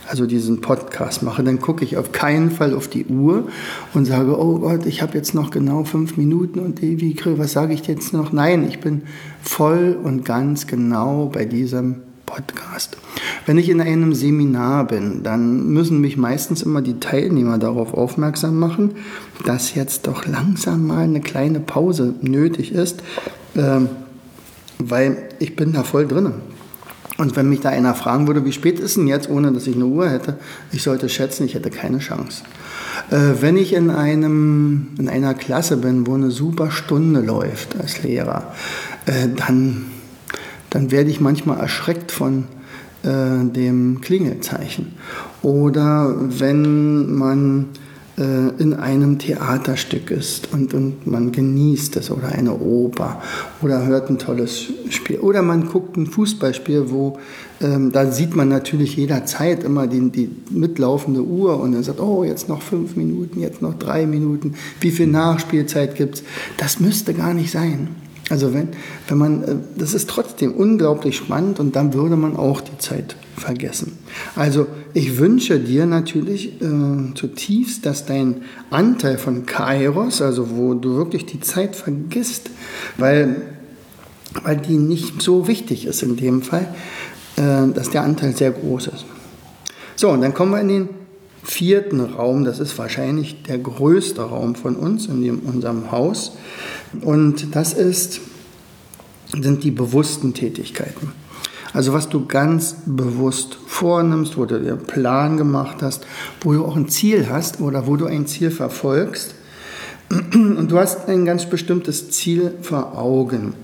also 0.08 0.26
diesen 0.26 0.60
Podcast 0.60 1.22
mache, 1.22 1.42
dann 1.42 1.60
gucke 1.60 1.84
ich 1.84 1.96
auf 1.96 2.12
keinen 2.12 2.50
Fall 2.50 2.74
auf 2.74 2.88
die 2.88 3.06
Uhr 3.06 3.48
und 3.94 4.04
sage, 4.04 4.38
oh 4.38 4.58
Gott, 4.58 4.86
ich 4.86 5.02
habe 5.02 5.16
jetzt 5.16 5.34
noch 5.34 5.50
genau 5.50 5.84
fünf 5.84 6.16
Minuten 6.16 6.60
und 6.60 6.82
wie, 6.82 7.16
was 7.36 7.52
sage 7.52 7.74
ich 7.74 7.86
jetzt 7.86 8.12
noch? 8.12 8.32
Nein, 8.32 8.66
ich 8.68 8.80
bin 8.80 9.02
voll 9.42 9.98
und 10.02 10.24
ganz 10.24 10.66
genau 10.66 11.30
bei 11.32 11.44
diesem 11.44 12.02
Podcast. 12.26 12.96
Wenn 13.46 13.58
ich 13.58 13.68
in 13.68 13.80
einem 13.80 14.14
Seminar 14.14 14.86
bin, 14.86 15.22
dann 15.22 15.68
müssen 15.68 16.00
mich 16.00 16.16
meistens 16.16 16.62
immer 16.62 16.82
die 16.82 17.00
Teilnehmer 17.00 17.58
darauf 17.58 17.94
aufmerksam 17.94 18.58
machen, 18.58 18.96
dass 19.44 19.74
jetzt 19.74 20.06
doch 20.06 20.26
langsam 20.26 20.86
mal 20.86 21.04
eine 21.04 21.20
kleine 21.20 21.60
Pause 21.60 22.14
nötig 22.20 22.72
ist, 22.72 23.02
äh, 23.54 23.80
weil 24.78 25.28
ich 25.38 25.56
bin 25.56 25.72
da 25.72 25.82
voll 25.82 26.06
drin. 26.06 26.32
Und 27.16 27.36
wenn 27.36 27.48
mich 27.48 27.60
da 27.60 27.68
einer 27.68 27.94
fragen 27.94 28.26
würde, 28.26 28.44
wie 28.44 28.52
spät 28.52 28.80
ist 28.80 28.96
denn 28.96 29.06
jetzt, 29.06 29.30
ohne 29.30 29.52
dass 29.52 29.68
ich 29.68 29.76
eine 29.76 29.86
Uhr 29.86 30.08
hätte, 30.08 30.36
ich 30.72 30.82
sollte 30.82 31.08
schätzen, 31.08 31.44
ich 31.44 31.54
hätte 31.54 31.70
keine 31.70 31.98
Chance. 31.98 32.42
Äh, 33.10 33.40
wenn 33.40 33.56
ich 33.56 33.72
in, 33.72 33.90
einem, 33.90 34.88
in 34.98 35.08
einer 35.08 35.34
Klasse 35.34 35.76
bin, 35.76 36.06
wo 36.08 36.14
eine 36.14 36.32
super 36.32 36.72
Stunde 36.72 37.20
läuft 37.20 37.76
als 37.80 38.02
Lehrer, 38.02 38.52
äh, 39.06 39.28
dann, 39.36 39.86
dann 40.74 40.90
werde 40.90 41.08
ich 41.08 41.20
manchmal 41.20 41.60
erschreckt 41.60 42.10
von 42.10 42.44
äh, 43.04 43.44
dem 43.44 44.00
Klingelzeichen. 44.00 44.94
Oder 45.40 46.16
wenn 46.18 47.14
man 47.14 47.66
äh, 48.18 48.60
in 48.60 48.74
einem 48.74 49.20
Theaterstück 49.20 50.10
ist 50.10 50.52
und, 50.52 50.74
und 50.74 51.06
man 51.06 51.30
genießt 51.30 51.96
es 51.96 52.10
oder 52.10 52.28
eine 52.28 52.58
Oper 52.58 53.22
oder 53.62 53.86
hört 53.86 54.10
ein 54.10 54.18
tolles 54.18 54.66
Spiel 54.90 55.20
oder 55.20 55.42
man 55.42 55.68
guckt 55.68 55.96
ein 55.96 56.06
Fußballspiel, 56.06 56.90
wo 56.90 57.18
ähm, 57.60 57.92
da 57.92 58.10
sieht 58.10 58.34
man 58.34 58.48
natürlich 58.48 58.96
jederzeit 58.96 59.62
immer 59.62 59.86
die, 59.86 60.10
die 60.10 60.30
mitlaufende 60.50 61.22
Uhr 61.22 61.60
und 61.60 61.70
dann 61.70 61.84
sagt, 61.84 62.00
oh, 62.00 62.24
jetzt 62.24 62.48
noch 62.48 62.62
fünf 62.62 62.96
Minuten, 62.96 63.38
jetzt 63.38 63.62
noch 63.62 63.74
drei 63.74 64.06
Minuten, 64.06 64.54
wie 64.80 64.90
viel 64.90 65.06
Nachspielzeit 65.06 65.94
gibt 65.94 66.16
es? 66.16 66.22
Das 66.56 66.80
müsste 66.80 67.14
gar 67.14 67.32
nicht 67.32 67.52
sein. 67.52 67.88
Also 68.30 68.54
wenn, 68.54 68.68
wenn 69.08 69.18
man, 69.18 69.42
äh, 69.42 69.56
das 69.76 69.94
ist 69.94 70.08
trotzdem 70.08 70.52
unglaublich 70.52 71.16
spannend 71.16 71.60
und 71.60 71.76
dann 71.76 71.92
würde 71.92 72.16
man 72.16 72.36
auch 72.36 72.60
die 72.60 72.78
Zeit 72.78 73.16
vergessen. 73.36 73.98
Also 74.34 74.66
ich 74.94 75.18
wünsche 75.18 75.58
dir 75.58 75.86
natürlich 75.86 76.60
äh, 76.62 77.14
zutiefst, 77.14 77.84
dass 77.84 78.06
dein 78.06 78.42
Anteil 78.70 79.18
von 79.18 79.44
Kairos, 79.44 80.22
also 80.22 80.56
wo 80.56 80.74
du 80.74 80.96
wirklich 80.96 81.26
die 81.26 81.40
Zeit 81.40 81.76
vergisst, 81.76 82.50
weil, 82.96 83.42
weil 84.42 84.56
die 84.56 84.78
nicht 84.78 85.20
so 85.20 85.46
wichtig 85.46 85.86
ist 85.86 86.02
in 86.02 86.16
dem 86.16 86.42
Fall, 86.42 86.74
äh, 87.36 87.72
dass 87.74 87.90
der 87.90 88.02
Anteil 88.04 88.34
sehr 88.34 88.52
groß 88.52 88.86
ist. 88.86 89.04
So, 89.96 90.10
und 90.10 90.22
dann 90.22 90.32
kommen 90.32 90.52
wir 90.52 90.60
in 90.60 90.68
den 90.68 90.88
vierten 91.44 92.00
Raum, 92.00 92.44
das 92.44 92.58
ist 92.58 92.76
wahrscheinlich 92.78 93.42
der 93.42 93.58
größte 93.58 94.22
Raum 94.22 94.54
von 94.54 94.76
uns 94.76 95.06
in 95.06 95.38
unserem 95.40 95.92
Haus. 95.92 96.36
Und 97.02 97.54
das 97.54 97.74
ist, 97.74 98.20
sind 99.32 99.62
die 99.62 99.70
bewussten 99.70 100.34
Tätigkeiten. 100.34 101.12
Also 101.74 101.92
was 101.92 102.08
du 102.08 102.24
ganz 102.26 102.76
bewusst 102.86 103.58
vornimmst, 103.66 104.36
wo 104.36 104.46
du 104.46 104.60
dir 104.60 104.72
einen 104.72 104.86
Plan 104.86 105.36
gemacht 105.36 105.82
hast, 105.82 106.06
wo 106.40 106.52
du 106.52 106.64
auch 106.64 106.76
ein 106.76 106.88
Ziel 106.88 107.28
hast 107.28 107.60
oder 107.60 107.86
wo 107.86 107.96
du 107.96 108.06
ein 108.06 108.26
Ziel 108.26 108.50
verfolgst. 108.50 109.34
Und 110.10 110.68
du 110.68 110.78
hast 110.78 111.08
ein 111.08 111.24
ganz 111.24 111.46
bestimmtes 111.46 112.10
Ziel 112.10 112.54
vor 112.62 112.96
Augen. 112.96 113.54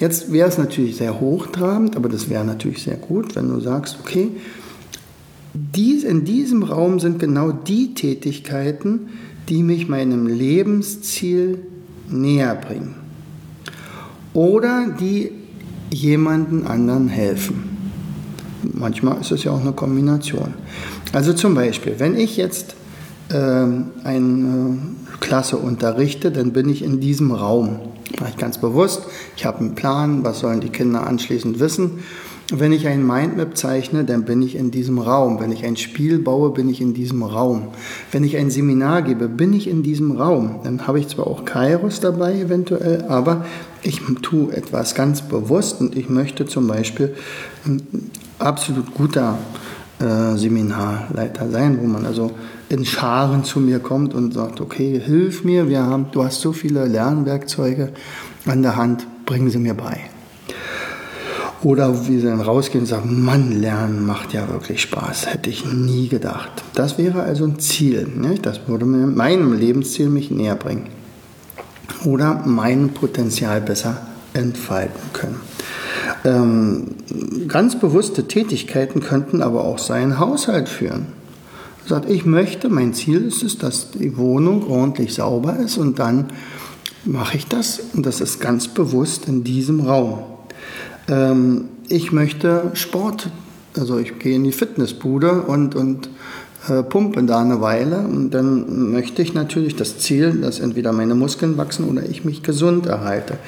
Jetzt 0.00 0.32
wäre 0.32 0.48
es 0.48 0.56
natürlich 0.56 0.96
sehr 0.96 1.20
hochtrabend, 1.20 1.96
aber 1.96 2.08
das 2.08 2.30
wäre 2.30 2.44
natürlich 2.44 2.82
sehr 2.82 2.96
gut, 2.96 3.36
wenn 3.36 3.48
du 3.48 3.60
sagst, 3.60 3.98
okay, 4.00 4.30
dies, 5.74 6.04
in 6.04 6.24
diesem 6.24 6.62
Raum 6.62 7.00
sind 7.00 7.18
genau 7.18 7.52
die 7.52 7.94
Tätigkeiten, 7.94 9.08
die 9.48 9.62
mich 9.62 9.88
meinem 9.88 10.26
Lebensziel 10.26 11.58
näher 12.08 12.54
bringen. 12.54 12.94
Oder 14.34 14.88
die 14.98 15.32
jemanden 15.90 16.66
anderen 16.66 17.08
helfen. 17.08 17.76
Manchmal 18.74 19.20
ist 19.20 19.30
es 19.30 19.44
ja 19.44 19.52
auch 19.52 19.60
eine 19.60 19.72
Kombination. 19.72 20.54
Also 21.12 21.32
zum 21.32 21.54
Beispiel, 21.54 21.94
wenn 21.98 22.16
ich 22.16 22.36
jetzt 22.36 22.74
äh, 23.30 23.34
eine 23.36 24.78
Klasse 25.20 25.56
unterrichte, 25.56 26.30
dann 26.30 26.52
bin 26.52 26.68
ich 26.68 26.82
in 26.82 27.00
diesem 27.00 27.32
Raum. 27.32 27.78
Ich 28.28 28.36
ganz 28.36 28.58
bewusst. 28.58 29.02
Ich 29.36 29.44
habe 29.44 29.58
einen 29.58 29.74
Plan, 29.74 30.24
was 30.24 30.40
sollen 30.40 30.60
die 30.60 30.70
Kinder 30.70 31.06
anschließend 31.06 31.60
wissen. 31.60 32.00
Wenn 32.50 32.72
ich 32.72 32.86
ein 32.88 33.06
Mindmap 33.06 33.58
zeichne, 33.58 34.04
dann 34.04 34.24
bin 34.24 34.40
ich 34.40 34.56
in 34.56 34.70
diesem 34.70 34.98
Raum. 34.98 35.38
Wenn 35.38 35.52
ich 35.52 35.66
ein 35.66 35.76
Spiel 35.76 36.18
baue, 36.18 36.50
bin 36.50 36.70
ich 36.70 36.80
in 36.80 36.94
diesem 36.94 37.22
Raum. 37.22 37.68
Wenn 38.10 38.24
ich 38.24 38.38
ein 38.38 38.50
Seminar 38.50 39.02
gebe, 39.02 39.28
bin 39.28 39.52
ich 39.52 39.68
in 39.68 39.82
diesem 39.82 40.12
Raum. 40.12 40.60
Dann 40.64 40.86
habe 40.86 40.98
ich 40.98 41.08
zwar 41.08 41.26
auch 41.26 41.44
Kairos 41.44 42.00
dabei 42.00 42.40
eventuell, 42.40 43.04
aber 43.08 43.44
ich 43.82 44.00
tue 44.22 44.50
etwas 44.56 44.94
ganz 44.94 45.20
bewusst 45.20 45.82
und 45.82 45.94
ich 45.94 46.08
möchte 46.08 46.46
zum 46.46 46.66
Beispiel 46.66 47.14
ein 47.66 47.82
absolut 48.38 48.94
guter 48.94 49.38
äh, 50.00 50.36
Seminarleiter 50.36 51.50
sein, 51.50 51.78
wo 51.82 51.86
man 51.86 52.06
also 52.06 52.30
in 52.70 52.86
Scharen 52.86 53.44
zu 53.44 53.60
mir 53.60 53.78
kommt 53.78 54.14
und 54.14 54.32
sagt, 54.32 54.62
okay, 54.62 54.98
hilf 54.98 55.44
mir, 55.44 55.68
wir 55.68 55.82
haben, 55.82 56.06
du 56.12 56.24
hast 56.24 56.40
so 56.40 56.52
viele 56.52 56.86
Lernwerkzeuge 56.86 57.92
an 58.46 58.62
der 58.62 58.76
Hand, 58.76 59.06
bringen 59.26 59.50
sie 59.50 59.58
mir 59.58 59.74
bei. 59.74 60.08
Oder 61.62 62.06
wie 62.06 62.20
sie 62.20 62.26
dann 62.26 62.40
rausgehen 62.40 62.84
und 62.84 62.86
sagen, 62.86 63.24
Mann, 63.24 63.60
Lernen 63.60 64.06
macht 64.06 64.32
ja 64.32 64.48
wirklich 64.48 64.80
Spaß, 64.80 65.26
hätte 65.26 65.50
ich 65.50 65.64
nie 65.64 66.08
gedacht. 66.08 66.50
Das 66.74 66.98
wäre 66.98 67.22
also 67.22 67.44
ein 67.44 67.58
Ziel. 67.58 68.06
Nicht? 68.06 68.46
Das 68.46 68.68
würde 68.68 68.84
mir 68.84 69.06
meinem 69.06 69.52
Lebensziel 69.54 70.08
mich 70.08 70.30
näher 70.30 70.54
bringen. 70.54 70.86
Oder 72.04 72.42
mein 72.46 72.90
Potenzial 72.90 73.60
besser 73.60 73.96
entfalten 74.34 75.12
können. 75.12 75.40
Ähm, 76.24 76.94
ganz 77.48 77.78
bewusste 77.78 78.28
Tätigkeiten 78.28 79.00
könnten 79.00 79.42
aber 79.42 79.64
auch 79.64 79.78
seinen 79.78 80.20
Haushalt 80.20 80.68
führen. 80.68 81.06
Sagt, 81.86 82.08
ich 82.08 82.24
möchte, 82.24 82.68
mein 82.68 82.92
Ziel 82.92 83.24
ist 83.24 83.42
es, 83.42 83.58
dass 83.58 83.90
die 83.92 84.16
Wohnung 84.16 84.68
ordentlich 84.68 85.14
sauber 85.14 85.56
ist 85.56 85.78
und 85.78 85.98
dann 85.98 86.26
mache 87.04 87.38
ich 87.38 87.46
das 87.46 87.80
und 87.94 88.04
das 88.04 88.20
ist 88.20 88.40
ganz 88.40 88.68
bewusst 88.68 89.26
in 89.26 89.42
diesem 89.42 89.80
Raum. 89.80 90.37
Ähm, 91.08 91.68
ich 91.88 92.12
möchte 92.12 92.70
Sport, 92.74 93.30
also 93.76 93.98
ich 93.98 94.18
gehe 94.18 94.36
in 94.36 94.44
die 94.44 94.52
Fitnessbude 94.52 95.42
und, 95.42 95.74
und 95.74 96.10
äh, 96.68 96.82
pumpe 96.82 97.22
da 97.22 97.40
eine 97.40 97.60
Weile 97.60 97.98
und 97.98 98.30
dann 98.30 98.90
möchte 98.90 99.22
ich 99.22 99.34
natürlich 99.34 99.76
das 99.76 99.98
Ziel, 99.98 100.40
dass 100.40 100.60
entweder 100.60 100.92
meine 100.92 101.14
Muskeln 101.14 101.56
wachsen 101.56 101.88
oder 101.88 102.04
ich 102.08 102.24
mich 102.24 102.42
gesund 102.42 102.86
erhalte. 102.86 103.38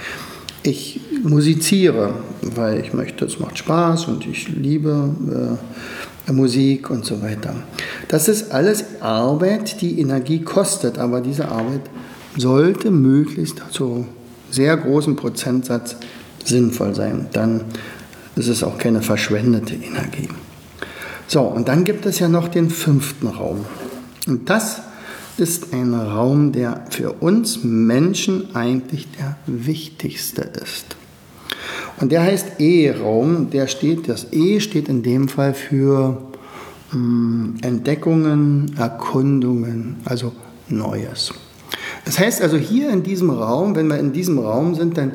Ich 0.63 1.01
musiziere, 1.23 2.15
weil 2.43 2.81
ich 2.81 2.93
möchte, 2.93 3.25
es 3.25 3.39
macht 3.39 3.59
Spaß 3.59 4.07
und 4.07 4.27
ich 4.27 4.49
liebe 4.49 5.59
äh, 6.29 6.33
Musik 6.33 6.91
und 6.91 7.05
so 7.05 7.23
weiter. 7.23 7.55
Das 8.09 8.29
ist 8.29 8.53
alles 8.53 8.85
Arbeit, 9.01 9.81
die 9.81 10.01
Energie 10.01 10.43
kostet, 10.43 10.99
aber 10.99 11.21
diese 11.21 11.49
Arbeit 11.49 11.83
sollte 12.37 12.91
möglichst 12.91 13.63
zu 13.71 14.07
sehr 14.51 14.77
großem 14.77 15.17
Prozentsatz 15.17 15.97
sinnvoll 16.45 16.95
sein. 16.95 17.27
Dann 17.33 17.65
ist 18.37 18.49
es 18.49 18.63
auch 18.63 18.79
keine 18.79 19.03
verschwendete 19.03 19.75
Energie. 19.75 20.29
So, 21.27 21.43
und 21.43 21.69
dann 21.69 21.85
gibt 21.85 22.07
es 22.07 22.19
ja 22.19 22.29
noch 22.29 22.49
den 22.49 22.71
fünften 22.71 23.29
Raum. 23.29 23.65
Und 24.27 24.51
das 24.51 24.83
ist 25.37 25.73
ein 25.73 25.95
Raum, 25.95 26.53
der 26.53 26.85
für 26.91 27.13
uns 27.13 27.63
Menschen 27.63 28.55
eigentlich 28.55 29.09
der 29.19 29.37
wichtigste 29.47 30.43
ist. 30.43 30.97
Und 32.01 32.13
der 32.13 32.23
heißt 32.23 32.59
E-Raum. 32.59 33.51
Der 33.51 33.67
steht, 33.67 34.09
das 34.09 34.33
E 34.33 34.61
steht 34.61 34.89
in 34.89 35.03
dem 35.03 35.29
Fall 35.29 35.55
für 35.55 36.21
mh, 36.93 36.95
hm, 36.95 37.55
Entdeckungen, 37.63 38.75
Erkundungen, 38.79 39.97
also 40.05 40.33
Neues. 40.69 41.33
Das 42.05 42.19
heißt 42.19 42.43
also 42.43 42.57
hier 42.57 42.91
in 42.91 43.03
diesem 43.03 43.31
Raum, 43.31 43.77
wenn 43.77 43.89
wir 43.89 43.99
in 43.99 44.13
diesem 44.13 44.39
Raum 44.39 44.75
sind, 44.75 44.97
dann 44.97 45.13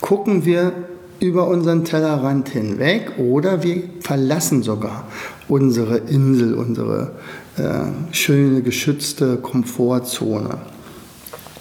gucken 0.00 0.44
wir 0.44 0.72
über 1.20 1.46
unseren 1.48 1.84
Tellerrand 1.84 2.48
hinweg 2.48 3.12
oder 3.18 3.62
wir 3.62 3.82
verlassen 4.00 4.62
sogar 4.62 5.06
unsere 5.48 5.98
Insel, 5.98 6.54
unsere 6.54 7.12
äh, 7.56 8.12
schöne 8.12 8.62
geschützte 8.62 9.36
Komfortzone. 9.36 10.58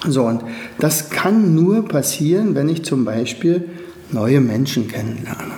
So, 0.07 0.23
und 0.23 0.43
das 0.79 1.09
kann 1.09 1.55
nur 1.55 1.85
passieren, 1.85 2.55
wenn 2.55 2.69
ich 2.69 2.85
zum 2.85 3.03
Beispiel 3.03 3.69
neue 4.11 4.39
Menschen 4.39 4.87
kennenlerne 4.87 5.55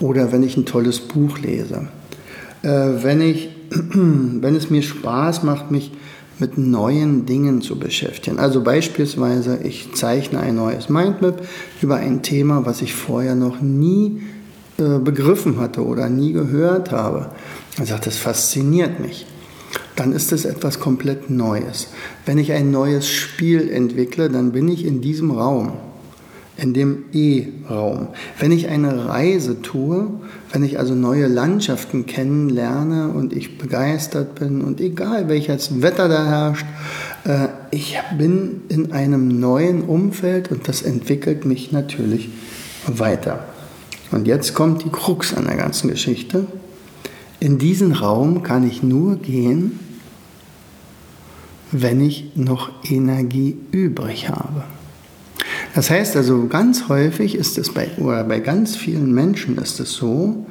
oder 0.00 0.32
wenn 0.32 0.42
ich 0.42 0.56
ein 0.56 0.64
tolles 0.64 1.00
Buch 1.00 1.38
lese, 1.38 1.88
äh, 2.62 2.68
wenn, 2.68 3.20
ich, 3.20 3.50
wenn 3.70 4.56
es 4.56 4.70
mir 4.70 4.82
Spaß 4.82 5.42
macht, 5.42 5.70
mich 5.70 5.92
mit 6.38 6.58
neuen 6.58 7.26
Dingen 7.26 7.62
zu 7.62 7.78
beschäftigen. 7.78 8.38
Also 8.38 8.62
beispielsweise, 8.62 9.58
ich 9.62 9.94
zeichne 9.94 10.40
ein 10.40 10.56
neues 10.56 10.88
Mindmap 10.88 11.46
über 11.80 11.96
ein 11.96 12.22
Thema, 12.22 12.66
was 12.66 12.82
ich 12.82 12.94
vorher 12.94 13.34
noch 13.34 13.60
nie 13.60 14.22
äh, 14.78 14.98
begriffen 14.98 15.58
hatte 15.58 15.84
oder 15.84 16.08
nie 16.08 16.32
gehört 16.32 16.92
habe. 16.92 17.30
Er 17.78 17.86
sagt, 17.86 18.06
das 18.06 18.18
fasziniert 18.18 19.00
mich. 19.00 19.26
Dann 19.96 20.12
ist 20.12 20.32
es 20.32 20.44
etwas 20.44 20.78
komplett 20.78 21.30
Neues. 21.30 21.88
Wenn 22.26 22.38
ich 22.38 22.52
ein 22.52 22.70
neues 22.70 23.08
Spiel 23.08 23.70
entwickle, 23.70 24.28
dann 24.28 24.52
bin 24.52 24.68
ich 24.68 24.84
in 24.84 25.00
diesem 25.00 25.30
Raum 25.30 25.72
in 26.56 26.72
dem 26.72 27.04
E-Raum. 27.12 28.08
Wenn 28.38 28.52
ich 28.52 28.68
eine 28.68 29.06
Reise 29.06 29.60
tue, 29.62 30.08
wenn 30.56 30.64
ich 30.64 30.78
also 30.78 30.94
neue 30.94 31.26
Landschaften 31.26 32.06
kennenlerne 32.06 33.08
und 33.08 33.34
ich 33.34 33.58
begeistert 33.58 34.36
bin 34.36 34.62
und 34.62 34.80
egal 34.80 35.28
welches 35.28 35.82
Wetter 35.82 36.08
da 36.08 36.24
herrscht, 36.24 36.64
äh, 37.24 37.48
ich 37.70 37.98
bin 38.16 38.62
in 38.70 38.90
einem 38.90 39.38
neuen 39.38 39.82
Umfeld 39.82 40.50
und 40.50 40.66
das 40.66 40.80
entwickelt 40.80 41.44
mich 41.44 41.72
natürlich 41.72 42.30
weiter. 42.86 43.44
Und 44.10 44.26
jetzt 44.26 44.54
kommt 44.54 44.82
die 44.82 44.88
Krux 44.88 45.34
an 45.34 45.44
der 45.44 45.56
ganzen 45.56 45.90
Geschichte. 45.90 46.46
In 47.38 47.58
diesen 47.58 47.92
Raum 47.92 48.42
kann 48.42 48.66
ich 48.66 48.82
nur 48.82 49.16
gehen, 49.16 49.78
wenn 51.70 52.00
ich 52.00 52.34
noch 52.34 52.70
Energie 52.82 53.58
übrig 53.72 54.30
habe. 54.30 54.64
Das 55.76 55.90
heißt 55.90 56.16
also, 56.16 56.46
ganz 56.46 56.88
häufig 56.88 57.34
ist 57.34 57.58
es 57.58 57.68
bei, 57.68 57.90
oder 57.98 58.24
bei 58.24 58.40
ganz 58.40 58.76
vielen 58.76 59.12
Menschen 59.12 59.58
ist 59.58 59.78
es 59.78 59.92
so, 59.92 60.46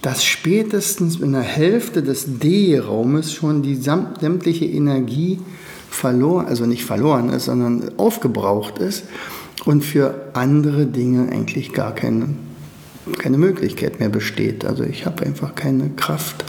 dass 0.00 0.24
spätestens 0.24 1.16
in 1.16 1.32
der 1.32 1.42
Hälfte 1.42 2.04
des 2.04 2.38
D-Raumes 2.38 3.32
schon 3.32 3.62
die 3.62 3.74
sämtliche 3.74 4.64
Energie 4.64 5.40
verloren, 5.90 6.46
also 6.46 6.66
nicht 6.66 6.84
verloren 6.84 7.30
ist, 7.30 7.46
sondern 7.46 7.98
aufgebraucht 7.98 8.78
ist 8.78 9.02
und 9.64 9.84
für 9.84 10.14
andere 10.34 10.86
Dinge 10.86 11.32
eigentlich 11.32 11.72
gar 11.72 11.92
keine, 11.92 12.28
keine 13.18 13.38
Möglichkeit 13.38 13.98
mehr 13.98 14.08
besteht. 14.08 14.64
Also 14.64 14.84
ich 14.84 15.04
habe 15.04 15.26
einfach 15.26 15.56
keine 15.56 15.90
Kraft 15.96 16.44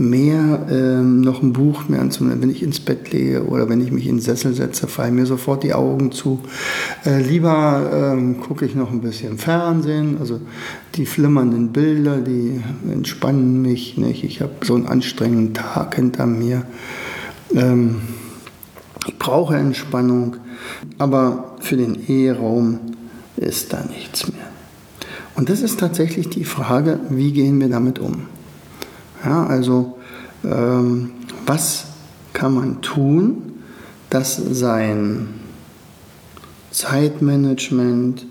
mehr, 0.00 0.66
ähm, 0.70 1.20
noch 1.20 1.42
ein 1.42 1.52
Buch 1.52 1.88
mehr 1.88 2.00
anzunehmen, 2.00 2.42
wenn 2.42 2.50
ich 2.50 2.62
ins 2.62 2.80
Bett 2.80 3.12
lege 3.12 3.46
oder 3.46 3.68
wenn 3.68 3.80
ich 3.80 3.92
mich 3.92 4.06
in 4.06 4.16
den 4.16 4.20
Sessel 4.20 4.54
setze, 4.54 4.88
fallen 4.88 5.14
mir 5.14 5.26
sofort 5.26 5.62
die 5.62 5.74
Augen 5.74 6.10
zu. 6.10 6.40
Äh, 7.04 7.22
lieber 7.22 7.90
ähm, 7.92 8.40
gucke 8.40 8.64
ich 8.64 8.74
noch 8.74 8.90
ein 8.90 9.00
bisschen 9.00 9.38
Fernsehen, 9.38 10.16
also 10.18 10.40
die 10.96 11.06
flimmernden 11.06 11.68
Bilder, 11.68 12.18
die 12.18 12.60
entspannen 12.90 13.62
mich. 13.62 13.96
Nicht? 13.96 14.24
Ich 14.24 14.40
habe 14.40 14.52
so 14.62 14.74
einen 14.74 14.86
anstrengenden 14.86 15.54
Tag 15.54 15.94
hinter 15.94 16.26
mir. 16.26 16.64
Ähm, 17.54 17.96
ich 19.06 19.18
brauche 19.18 19.56
Entspannung, 19.56 20.36
aber 20.98 21.56
für 21.60 21.76
den 21.76 22.06
Eheraum 22.08 22.80
ist 23.36 23.72
da 23.72 23.84
nichts 23.84 24.30
mehr. 24.30 24.46
Und 25.34 25.48
das 25.48 25.62
ist 25.62 25.80
tatsächlich 25.80 26.28
die 26.28 26.44
Frage, 26.44 27.00
wie 27.08 27.32
gehen 27.32 27.60
wir 27.60 27.68
damit 27.68 27.98
um? 27.98 28.26
Ja, 29.24 29.46
also 29.46 29.98
ähm, 30.44 31.12
was 31.46 31.84
kann 32.32 32.54
man 32.54 32.80
tun, 32.80 33.52
dass 34.08 34.36
sein 34.36 35.28
Zeitmanagement 36.70 38.26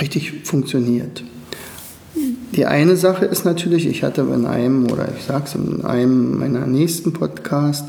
richtig 0.00 0.44
funktioniert? 0.44 1.24
Die 2.52 2.66
eine 2.66 2.96
Sache 2.96 3.26
ist 3.26 3.44
natürlich, 3.44 3.86
ich 3.86 4.02
hatte 4.02 4.22
in 4.22 4.46
einem, 4.46 4.90
oder 4.90 5.08
ich 5.16 5.24
sage 5.24 5.44
es 5.46 5.54
in 5.54 5.84
einem 5.84 6.38
meiner 6.38 6.66
nächsten 6.66 7.12
Podcasts, 7.12 7.84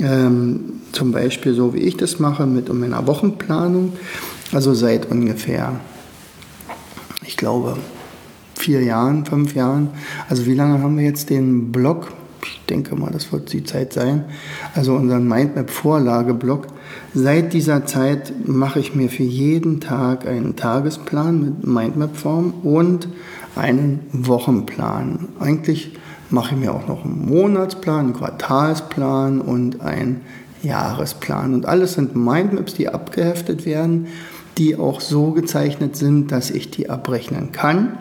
ähm, 0.00 0.80
zum 0.92 1.12
Beispiel 1.12 1.54
so 1.54 1.74
wie 1.74 1.78
ich 1.78 1.96
das 1.96 2.18
mache 2.18 2.46
mit 2.46 2.72
meiner 2.72 3.06
Wochenplanung, 3.06 3.92
also 4.52 4.74
seit 4.74 5.10
ungefähr, 5.10 5.80
ich 7.24 7.36
glaube, 7.36 7.76
vier 8.64 8.82
Jahren, 8.82 9.26
fünf 9.26 9.54
Jahren. 9.54 9.90
Also 10.30 10.46
wie 10.46 10.54
lange 10.54 10.82
haben 10.82 10.96
wir 10.96 11.04
jetzt 11.04 11.28
den 11.28 11.70
Blog? 11.70 12.12
Ich 12.42 12.62
denke 12.66 12.96
mal, 12.96 13.10
das 13.10 13.30
wird 13.30 13.52
die 13.52 13.62
Zeit 13.62 13.92
sein. 13.92 14.24
Also 14.74 14.94
unseren 14.94 15.28
Mindmap-Vorlageblock. 15.28 16.68
Seit 17.12 17.52
dieser 17.52 17.84
Zeit 17.84 18.32
mache 18.46 18.80
ich 18.80 18.94
mir 18.94 19.10
für 19.10 19.22
jeden 19.22 19.80
Tag 19.80 20.26
einen 20.26 20.56
Tagesplan 20.56 21.42
mit 21.42 21.66
Mindmap-Form 21.66 22.54
und 22.62 23.08
einen 23.54 24.00
Wochenplan. 24.12 25.28
Eigentlich 25.40 25.98
mache 26.30 26.54
ich 26.54 26.60
mir 26.60 26.72
auch 26.72 26.88
noch 26.88 27.04
einen 27.04 27.26
Monatsplan, 27.26 28.06
einen 28.06 28.14
Quartalsplan 28.14 29.42
und 29.42 29.82
einen 29.82 30.22
Jahresplan. 30.62 31.52
Und 31.52 31.66
alles 31.66 31.94
sind 31.94 32.16
Mindmaps, 32.16 32.72
die 32.72 32.88
abgeheftet 32.88 33.66
werden, 33.66 34.06
die 34.56 34.76
auch 34.76 35.02
so 35.02 35.32
gezeichnet 35.32 35.96
sind, 35.96 36.32
dass 36.32 36.50
ich 36.50 36.70
die 36.70 36.88
abrechnen 36.88 37.52
kann 37.52 37.98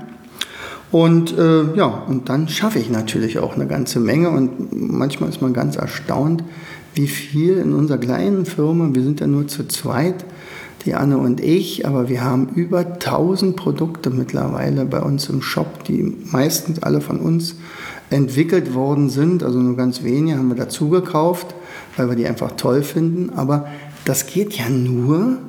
und 0.94 1.36
äh, 1.40 1.76
ja, 1.76 1.88
und 1.88 2.30
dann 2.30 2.48
schaffe 2.48 2.78
ich 2.78 2.92
natürlich 2.92 3.40
auch 3.40 3.56
eine 3.56 3.66
ganze 3.66 4.00
Menge 4.00 4.30
und 4.30 4.72
manchmal 4.72 5.30
ist 5.30 5.42
man 5.42 5.52
ganz 5.52 5.76
erstaunt, 5.76 6.44
wie 6.94 7.08
viel 7.08 7.58
in 7.58 7.74
unserer 7.74 7.98
kleinen 7.98 8.46
Firma, 8.46 8.88
wir 8.94 9.02
sind 9.02 9.20
ja 9.20 9.26
nur 9.26 9.48
zu 9.48 9.68
zweit, 9.68 10.24
die 10.86 10.94
Anne 10.94 11.18
und 11.18 11.42
ich, 11.42 11.88
aber 11.88 12.10
wir 12.10 12.24
haben 12.24 12.50
über 12.54 12.82
1000 12.82 13.56
Produkte 13.56 14.12
mittlerweile 14.12 14.86
bei 14.86 15.02
uns 15.02 15.30
im 15.30 15.42
Shop, 15.42 15.84
die 15.86 16.16
meistens 16.32 16.84
alle 16.84 17.02
von 17.02 17.20
uns 17.20 17.56
entwickelt 18.12 18.76
worden 18.76 19.10
sind. 19.10 19.42
Also 19.42 19.58
nur 19.58 19.76
ganz 19.76 20.04
wenige 20.04 20.38
haben 20.38 20.50
wir 20.50 20.56
dazu 20.56 20.90
gekauft, 20.90 21.56
weil 21.98 22.08
wir 22.08 22.16
die 22.16 22.28
einfach 22.28 22.52
toll 22.52 22.84
finden. 22.84 23.32
Aber 23.36 23.66
das 24.06 24.28
geht 24.28 24.54
ja 24.54 24.70
nur, 24.70 25.40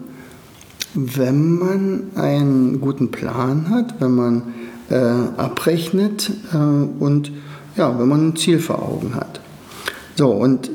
wenn 0.94 1.58
man 1.58 2.02
einen 2.14 2.80
guten 2.80 3.10
Plan 3.10 3.68
hat, 3.68 4.00
wenn 4.00 4.14
man 4.14 4.42
äh, 4.90 4.94
abrechnet 4.94 6.30
äh, 6.52 6.56
und 6.56 7.32
ja, 7.76 7.98
wenn 7.98 8.08
man 8.08 8.28
ein 8.28 8.36
Ziel 8.36 8.58
vor 8.58 8.82
Augen 8.82 9.14
hat. 9.14 9.40
So, 10.16 10.30
und 10.30 10.70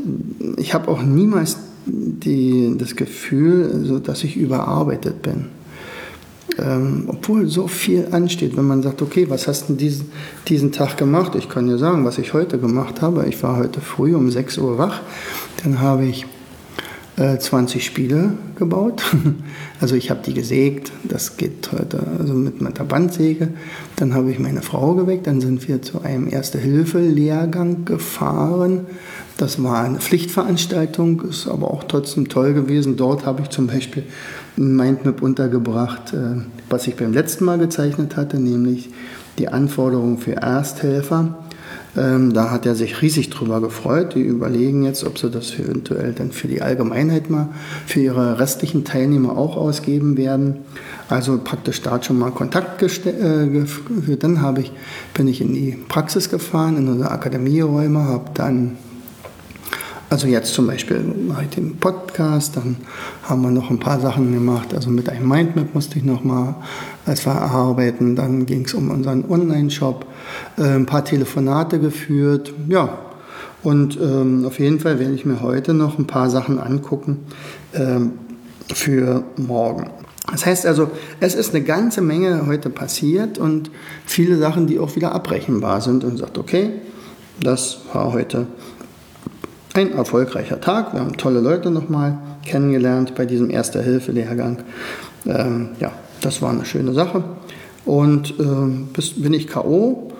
ich 0.58 0.74
habe 0.74 0.90
auch 0.90 1.02
niemals 1.02 1.58
die, 1.86 2.76
das 2.78 2.96
Gefühl, 2.96 3.72
also, 3.74 4.00
dass 4.00 4.24
ich 4.24 4.36
überarbeitet 4.36 5.22
bin. 5.22 5.46
Ähm, 6.58 7.06
obwohl 7.08 7.48
so 7.48 7.68
viel 7.68 8.08
ansteht, 8.12 8.58
wenn 8.58 8.66
man 8.66 8.82
sagt, 8.82 9.02
okay, 9.02 9.30
was 9.30 9.48
hast 9.48 9.70
du 9.70 9.74
diesen, 9.74 10.12
diesen 10.48 10.72
Tag 10.72 10.98
gemacht? 10.98 11.36
Ich 11.36 11.48
kann 11.48 11.68
dir 11.68 11.78
sagen, 11.78 12.04
was 12.04 12.18
ich 12.18 12.34
heute 12.34 12.58
gemacht 12.58 13.02
habe. 13.02 13.26
Ich 13.28 13.42
war 13.44 13.56
heute 13.56 13.80
früh 13.80 14.14
um 14.14 14.30
6 14.30 14.58
Uhr 14.58 14.78
wach, 14.78 15.00
dann 15.64 15.80
habe 15.80 16.06
ich 16.06 16.26
20 17.20 17.82
äh, 17.82 17.84
Spiele 17.84 18.34
gebaut. 18.56 19.04
Also 19.82 19.96
ich 19.96 20.10
habe 20.10 20.20
die 20.26 20.34
gesägt, 20.34 20.92
das 21.06 21.38
geht 21.38 21.72
heute 21.72 22.06
also 22.20 22.34
mit 22.34 22.60
meiner 22.60 22.84
Bandsäge. 22.84 23.48
Dann 23.96 24.14
habe 24.14 24.30
ich 24.30 24.38
meine 24.38 24.62
Frau 24.62 24.94
geweckt, 24.94 25.26
dann 25.26 25.40
sind 25.40 25.66
wir 25.70 25.82
zu 25.82 26.02
einem 26.02 26.28
Erste-Hilfe-Lehrgang 26.30 27.86
gefahren. 27.86 28.82
Das 29.38 29.64
war 29.64 29.82
eine 29.82 30.00
Pflichtveranstaltung, 30.00 31.22
ist 31.22 31.48
aber 31.48 31.72
auch 31.72 31.86
trotzdem 31.86 32.28
toll 32.28 32.54
gewesen. 32.54 32.98
Dort 32.98 33.26
habe 33.26 33.42
ich 33.42 33.50
zum 33.52 33.68
Beispiel 33.68 34.04
ein 34.58 34.76
Mindmap 34.76 35.22
untergebracht, 35.22 36.14
äh, 36.14 36.42
was 36.70 36.86
ich 36.88 36.98
beim 36.98 37.14
letzten 37.14 37.46
Mal 37.46 37.58
gezeichnet 37.58 38.18
hatte, 38.18 38.38
nämlich 38.38 38.90
die 39.38 39.48
Anforderungen 39.48 40.18
für 40.18 40.34
Ersthelfer 40.34 41.38
ähm, 41.98 42.34
da 42.34 42.52
hat 42.52 42.66
er 42.66 42.76
sich 42.76 43.02
riesig 43.02 43.30
drüber 43.30 43.62
gefreut. 43.62 44.16
Die 44.16 44.22
überlegen 44.22 44.84
jetzt, 44.84 45.04
ob 45.04 45.18
sie 45.18 45.30
das 45.30 45.54
eventuell 45.58 46.14
dann 46.14 46.32
für 46.32 46.48
die 46.48 46.62
Allgemeinheit 46.62 47.30
mal, 47.30 47.50
für 47.86 48.00
ihre 48.00 48.40
restlichen 48.40 48.84
Teilnehmer 48.84 49.38
auch 49.38 49.58
ausgeben 49.58 50.18
werden. 50.18 50.58
Also 51.10 51.40
praktisch 51.44 51.82
da 51.82 52.02
schon 52.02 52.20
mal 52.20 52.32
Kontakt 52.32 52.78
geführt. 52.78 53.08
Äh, 53.08 54.18
dann 54.18 54.58
ich, 54.60 54.72
bin 55.14 55.28
ich 55.28 55.42
in 55.42 55.54
die 55.54 55.78
Praxis 55.88 56.30
gefahren, 56.30 56.78
in 56.78 56.88
unsere 56.88 57.12
Akademieräume, 57.12 58.00
habe 58.00 58.32
dann 58.34 58.78
also 60.10 60.28
jetzt 60.28 60.54
zum 60.54 60.66
Beispiel 60.66 61.00
mache 61.00 61.44
ich 61.44 61.50
den 61.50 61.78
Podcast, 61.78 62.58
dann 62.58 62.78
haben 63.24 63.44
wir 63.44 63.52
noch 63.52 63.70
ein 63.70 63.80
paar 63.80 64.00
Sachen 64.00 64.34
gemacht. 64.34 64.74
Also 64.74 64.90
mit 64.90 65.08
einem 65.08 65.28
Mindmap 65.28 65.76
musste 65.76 66.00
ich 66.00 66.04
noch 66.04 66.24
mal 66.24 66.56
als 67.06 67.22
verarbeiten. 67.22 68.16
Dann 68.16 68.46
ging 68.48 68.66
es 68.66 68.74
um 68.74 68.90
unseren 68.90 69.30
Online-Shop, 69.30 70.06
äh, 70.58 70.64
ein 70.64 70.88
paar 70.88 71.06
Telefonate 71.06 71.80
geführt. 71.80 72.54
Ja, 72.68 72.98
und 73.62 74.00
ähm, 74.02 74.46
auf 74.46 74.60
jeden 74.60 74.80
Fall 74.80 75.00
werde 75.00 75.14
ich 75.14 75.26
mir 75.26 75.42
heute 75.42 75.74
noch 75.74 76.00
ein 76.00 76.08
paar 76.08 76.30
Sachen 76.30 76.60
angucken 76.60 77.20
ähm, 77.74 78.14
für 78.74 79.24
morgen. 79.38 79.92
Das 80.32 80.46
heißt 80.46 80.66
also, 80.66 80.90
es 81.20 81.36
ist 81.36 81.54
eine 81.54 81.64
ganze 81.64 82.02
Menge 82.02 82.46
heute 82.48 82.70
passiert 82.70 83.38
und 83.38 83.72
viele 84.06 84.38
Sachen, 84.38 84.68
die 84.68 84.80
auch 84.80 84.96
wieder 84.96 85.14
abbrechenbar 85.14 85.82
sind 85.82 86.04
und 86.04 86.18
sagt, 86.18 86.38
okay, 86.38 86.72
das 87.42 87.80
war 87.94 88.14
heute 88.14 88.48
ein 89.74 89.94
erfolgreicher 89.94 90.60
Tag. 90.60 90.94
Wir 90.94 91.02
haben 91.02 91.18
tolle 91.18 91.40
Leute 91.40 91.72
nochmal 91.72 92.18
kennengelernt 92.46 93.14
bei 93.16 93.26
diesem 93.26 93.50
Erste-Hilfe-Lehrgang. 93.50 94.58
Ähm, 95.26 95.70
ja, 95.80 95.92
das 96.22 96.42
war 96.42 96.52
eine 96.52 96.66
schöne 96.66 96.94
Sache. 96.94 97.24
Und 97.86 98.34
ähm, 98.40 98.90
bin 99.18 99.34
ich 99.34 99.48
K.O.? 99.48 100.12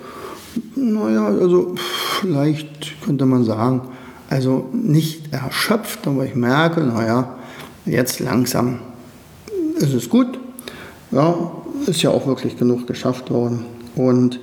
Naja, 0.76 1.28
also 1.28 1.76
vielleicht 2.22 3.02
könnte 3.04 3.26
man 3.26 3.44
sagen, 3.44 3.82
also 4.30 4.70
nicht 4.72 5.34
erschöpft, 5.34 6.08
aber 6.08 6.26
ich 6.26 6.36
merke, 6.36 6.82
naja, 6.82 7.36
jetzt 7.86 8.20
langsam 8.20 8.80
ist 9.78 9.94
es 9.94 10.10
gut. 10.10 10.40
Ja, 11.12 11.52
ist 11.88 12.02
ja 12.04 12.12
auch 12.12 12.28
wirklich 12.28 12.58
genug 12.58 12.86
geschafft 12.86 13.32
worden. 13.32 13.66
Und 13.96 14.40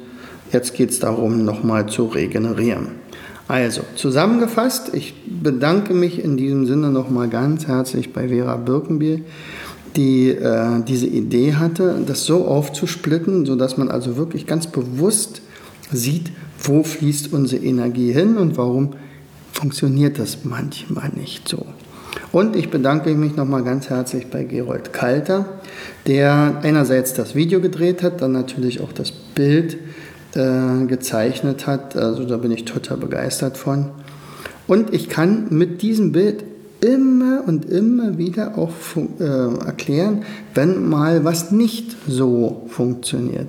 jetzt 0.52 0.74
geht 0.74 0.90
es 0.90 0.98
darum, 0.98 1.44
nochmal 1.44 1.86
zu 1.86 2.06
regenerieren. 2.06 3.05
Also, 3.48 3.82
zusammengefasst, 3.94 4.90
ich 4.92 5.14
bedanke 5.24 5.94
mich 5.94 6.22
in 6.22 6.36
diesem 6.36 6.66
Sinne 6.66 6.90
nochmal 6.90 7.28
ganz 7.28 7.68
herzlich 7.68 8.12
bei 8.12 8.28
Vera 8.28 8.56
Birkenbiel, 8.56 9.24
die 9.94 10.30
äh, 10.30 10.82
diese 10.86 11.06
Idee 11.06 11.54
hatte, 11.54 12.02
das 12.04 12.24
so 12.24 12.44
aufzusplitten, 12.44 13.46
sodass 13.46 13.76
man 13.76 13.88
also 13.88 14.16
wirklich 14.16 14.46
ganz 14.46 14.66
bewusst 14.66 15.42
sieht, 15.92 16.32
wo 16.60 16.82
fließt 16.82 17.32
unsere 17.32 17.64
Energie 17.64 18.12
hin 18.12 18.36
und 18.36 18.56
warum 18.56 18.94
funktioniert 19.52 20.18
das 20.18 20.38
manchmal 20.44 21.10
nicht 21.10 21.48
so. 21.48 21.66
Und 22.32 22.56
ich 22.56 22.70
bedanke 22.70 23.14
mich 23.14 23.36
nochmal 23.36 23.62
ganz 23.62 23.88
herzlich 23.88 24.26
bei 24.26 24.44
Gerold 24.44 24.92
Kalter, 24.92 25.60
der 26.06 26.60
einerseits 26.62 27.14
das 27.14 27.34
Video 27.34 27.60
gedreht 27.60 28.02
hat, 28.02 28.20
dann 28.20 28.32
natürlich 28.32 28.80
auch 28.80 28.92
das 28.92 29.12
Bild 29.12 29.78
äh, 30.36 30.86
gezeichnet 30.86 31.66
hat. 31.66 31.96
Also 31.96 32.24
da 32.24 32.36
bin 32.36 32.50
ich 32.50 32.64
total 32.64 32.98
begeistert 32.98 33.56
von. 33.56 33.90
Und 34.66 34.92
ich 34.92 35.08
kann 35.08 35.46
mit 35.50 35.82
diesem 35.82 36.12
Bild 36.12 36.44
immer 36.80 37.44
und 37.46 37.64
immer 37.64 38.18
wieder 38.18 38.58
auch 38.58 38.70
äh, 39.18 39.24
erklären, 39.24 40.24
wenn 40.54 40.88
mal 40.88 41.24
was 41.24 41.50
nicht 41.50 41.96
so 42.06 42.66
funktioniert. 42.68 43.48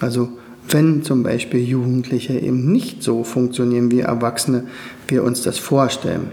Also 0.00 0.28
wenn 0.68 1.02
zum 1.02 1.22
Beispiel 1.22 1.60
Jugendliche 1.60 2.38
eben 2.38 2.72
nicht 2.72 3.02
so 3.02 3.22
funktionieren 3.22 3.90
wie 3.90 4.00
Erwachsene, 4.00 4.64
wir 5.08 5.22
uns 5.22 5.42
das 5.42 5.58
vorstellen. 5.58 6.28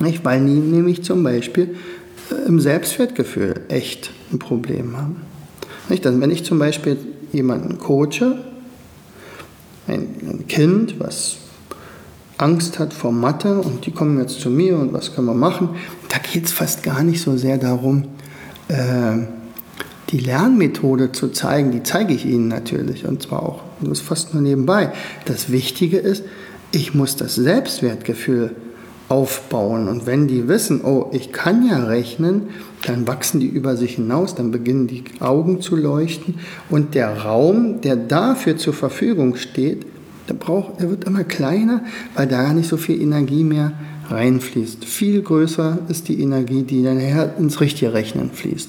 Nicht? 0.00 0.24
Weil 0.24 0.44
die 0.44 0.52
nämlich 0.52 1.02
zum 1.02 1.22
Beispiel 1.22 1.76
äh, 2.30 2.46
im 2.46 2.60
Selbstwertgefühl 2.60 3.54
echt 3.68 4.10
ein 4.32 4.38
Problem 4.38 4.96
haben. 4.96 5.16
Nicht? 5.88 6.04
Dann, 6.04 6.20
wenn 6.20 6.30
ich 6.30 6.44
zum 6.44 6.58
Beispiel 6.58 6.98
jemanden 7.32 7.78
coache, 7.78 8.36
ein 9.88 10.44
Kind, 10.48 11.00
was 11.00 11.36
Angst 12.36 12.78
hat 12.78 12.92
vor 12.92 13.12
Mathe 13.12 13.60
und 13.60 13.84
die 13.86 13.90
kommen 13.90 14.20
jetzt 14.20 14.40
zu 14.40 14.50
mir 14.50 14.78
und 14.78 14.92
was 14.92 15.14
können 15.14 15.26
wir 15.26 15.34
machen, 15.34 15.70
da 16.08 16.18
geht 16.18 16.46
es 16.46 16.52
fast 16.52 16.82
gar 16.82 17.02
nicht 17.02 17.20
so 17.20 17.36
sehr 17.36 17.58
darum, 17.58 18.04
äh, 18.68 19.26
die 20.10 20.20
Lernmethode 20.20 21.12
zu 21.12 21.28
zeigen, 21.28 21.72
die 21.72 21.82
zeige 21.82 22.14
ich 22.14 22.24
Ihnen 22.24 22.48
natürlich 22.48 23.06
und 23.06 23.22
zwar 23.22 23.42
auch, 23.42 23.62
das 23.80 23.98
ist 23.98 24.06
fast 24.06 24.34
nur 24.34 24.42
nebenbei. 24.42 24.92
Das 25.26 25.50
Wichtige 25.50 25.98
ist, 25.98 26.24
ich 26.70 26.94
muss 26.94 27.16
das 27.16 27.34
Selbstwertgefühl 27.34 28.54
aufbauen 29.08 29.88
und 29.88 30.06
wenn 30.06 30.28
die 30.28 30.48
wissen, 30.48 30.82
oh, 30.84 31.06
ich 31.12 31.32
kann 31.32 31.66
ja 31.66 31.84
rechnen, 31.84 32.48
dann 32.86 33.06
wachsen 33.06 33.40
die 33.40 33.46
über 33.46 33.76
sich 33.76 33.94
hinaus, 33.94 34.34
dann 34.34 34.50
beginnen 34.50 34.86
die 34.86 35.04
Augen 35.20 35.60
zu 35.60 35.76
leuchten 35.76 36.34
und 36.68 36.94
der 36.94 37.22
Raum, 37.22 37.80
der 37.80 37.96
dafür 37.96 38.56
zur 38.56 38.74
Verfügung 38.74 39.36
steht, 39.36 39.86
der, 40.28 40.34
braucht, 40.34 40.80
der 40.80 40.90
wird 40.90 41.04
immer 41.04 41.24
kleiner, 41.24 41.82
weil 42.14 42.26
da 42.26 42.42
gar 42.42 42.52
nicht 42.52 42.68
so 42.68 42.76
viel 42.76 43.00
Energie 43.00 43.44
mehr 43.44 43.72
reinfließt. 44.10 44.84
Viel 44.84 45.22
größer 45.22 45.78
ist 45.88 46.08
die 46.08 46.20
Energie, 46.20 46.62
die 46.62 46.82
dann 46.82 47.00
ins 47.38 47.60
richtige 47.60 47.92
Rechnen 47.92 48.30
fließt. 48.30 48.68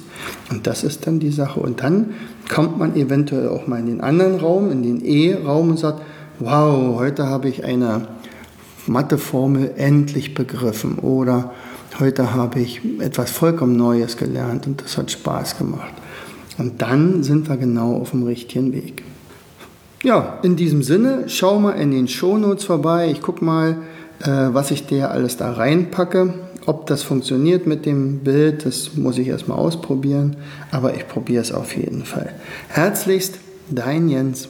Und 0.51 0.67
das 0.67 0.83
ist 0.83 1.07
dann 1.07 1.19
die 1.19 1.31
Sache. 1.31 1.59
Und 1.59 1.81
dann 1.81 2.11
kommt 2.49 2.77
man 2.77 2.95
eventuell 2.95 3.49
auch 3.49 3.67
mal 3.67 3.79
in 3.79 3.85
den 3.85 4.01
anderen 4.01 4.39
Raum, 4.39 4.71
in 4.71 4.83
den 4.83 5.03
E-Raum 5.03 5.69
und 5.69 5.79
sagt, 5.79 6.01
wow, 6.39 6.97
heute 6.97 7.27
habe 7.27 7.49
ich 7.49 7.63
eine 7.63 8.07
Matheformel 8.87 9.73
endlich 9.77 10.33
begriffen 10.33 10.99
oder 10.99 11.53
heute 11.99 12.33
habe 12.33 12.59
ich 12.59 12.81
etwas 12.99 13.31
vollkommen 13.31 13.75
Neues 13.75 14.17
gelernt 14.17 14.67
und 14.67 14.81
das 14.81 14.97
hat 14.97 15.11
Spaß 15.11 15.57
gemacht. 15.57 15.93
Und 16.57 16.81
dann 16.81 17.23
sind 17.23 17.49
wir 17.49 17.57
genau 17.57 17.95
auf 17.95 18.11
dem 18.11 18.23
richtigen 18.23 18.73
Weg. 18.73 19.03
Ja, 20.03 20.39
in 20.43 20.55
diesem 20.55 20.83
Sinne, 20.83 21.25
schau 21.27 21.59
mal 21.59 21.73
in 21.73 21.91
den 21.91 22.07
Shownotes 22.07 22.65
vorbei. 22.65 23.09
Ich 23.11 23.21
gucke 23.21 23.43
mal, 23.43 23.77
äh, 24.21 24.27
was 24.51 24.71
ich 24.71 24.85
dir 24.85 25.11
alles 25.11 25.37
da 25.37 25.53
reinpacke. 25.53 26.33
Ob 26.65 26.85
das 26.85 27.03
funktioniert 27.03 27.65
mit 27.67 27.85
dem 27.85 28.19
Bild, 28.19 28.65
das 28.65 28.95
muss 28.95 29.17
ich 29.17 29.27
erstmal 29.27 29.57
ausprobieren, 29.57 30.35
aber 30.71 30.93
ich 30.95 31.07
probiere 31.07 31.41
es 31.41 31.51
auf 31.51 31.75
jeden 31.75 32.05
Fall. 32.05 32.33
Herzlichst, 32.67 33.39
dein 33.69 34.07
Jens. 34.07 34.49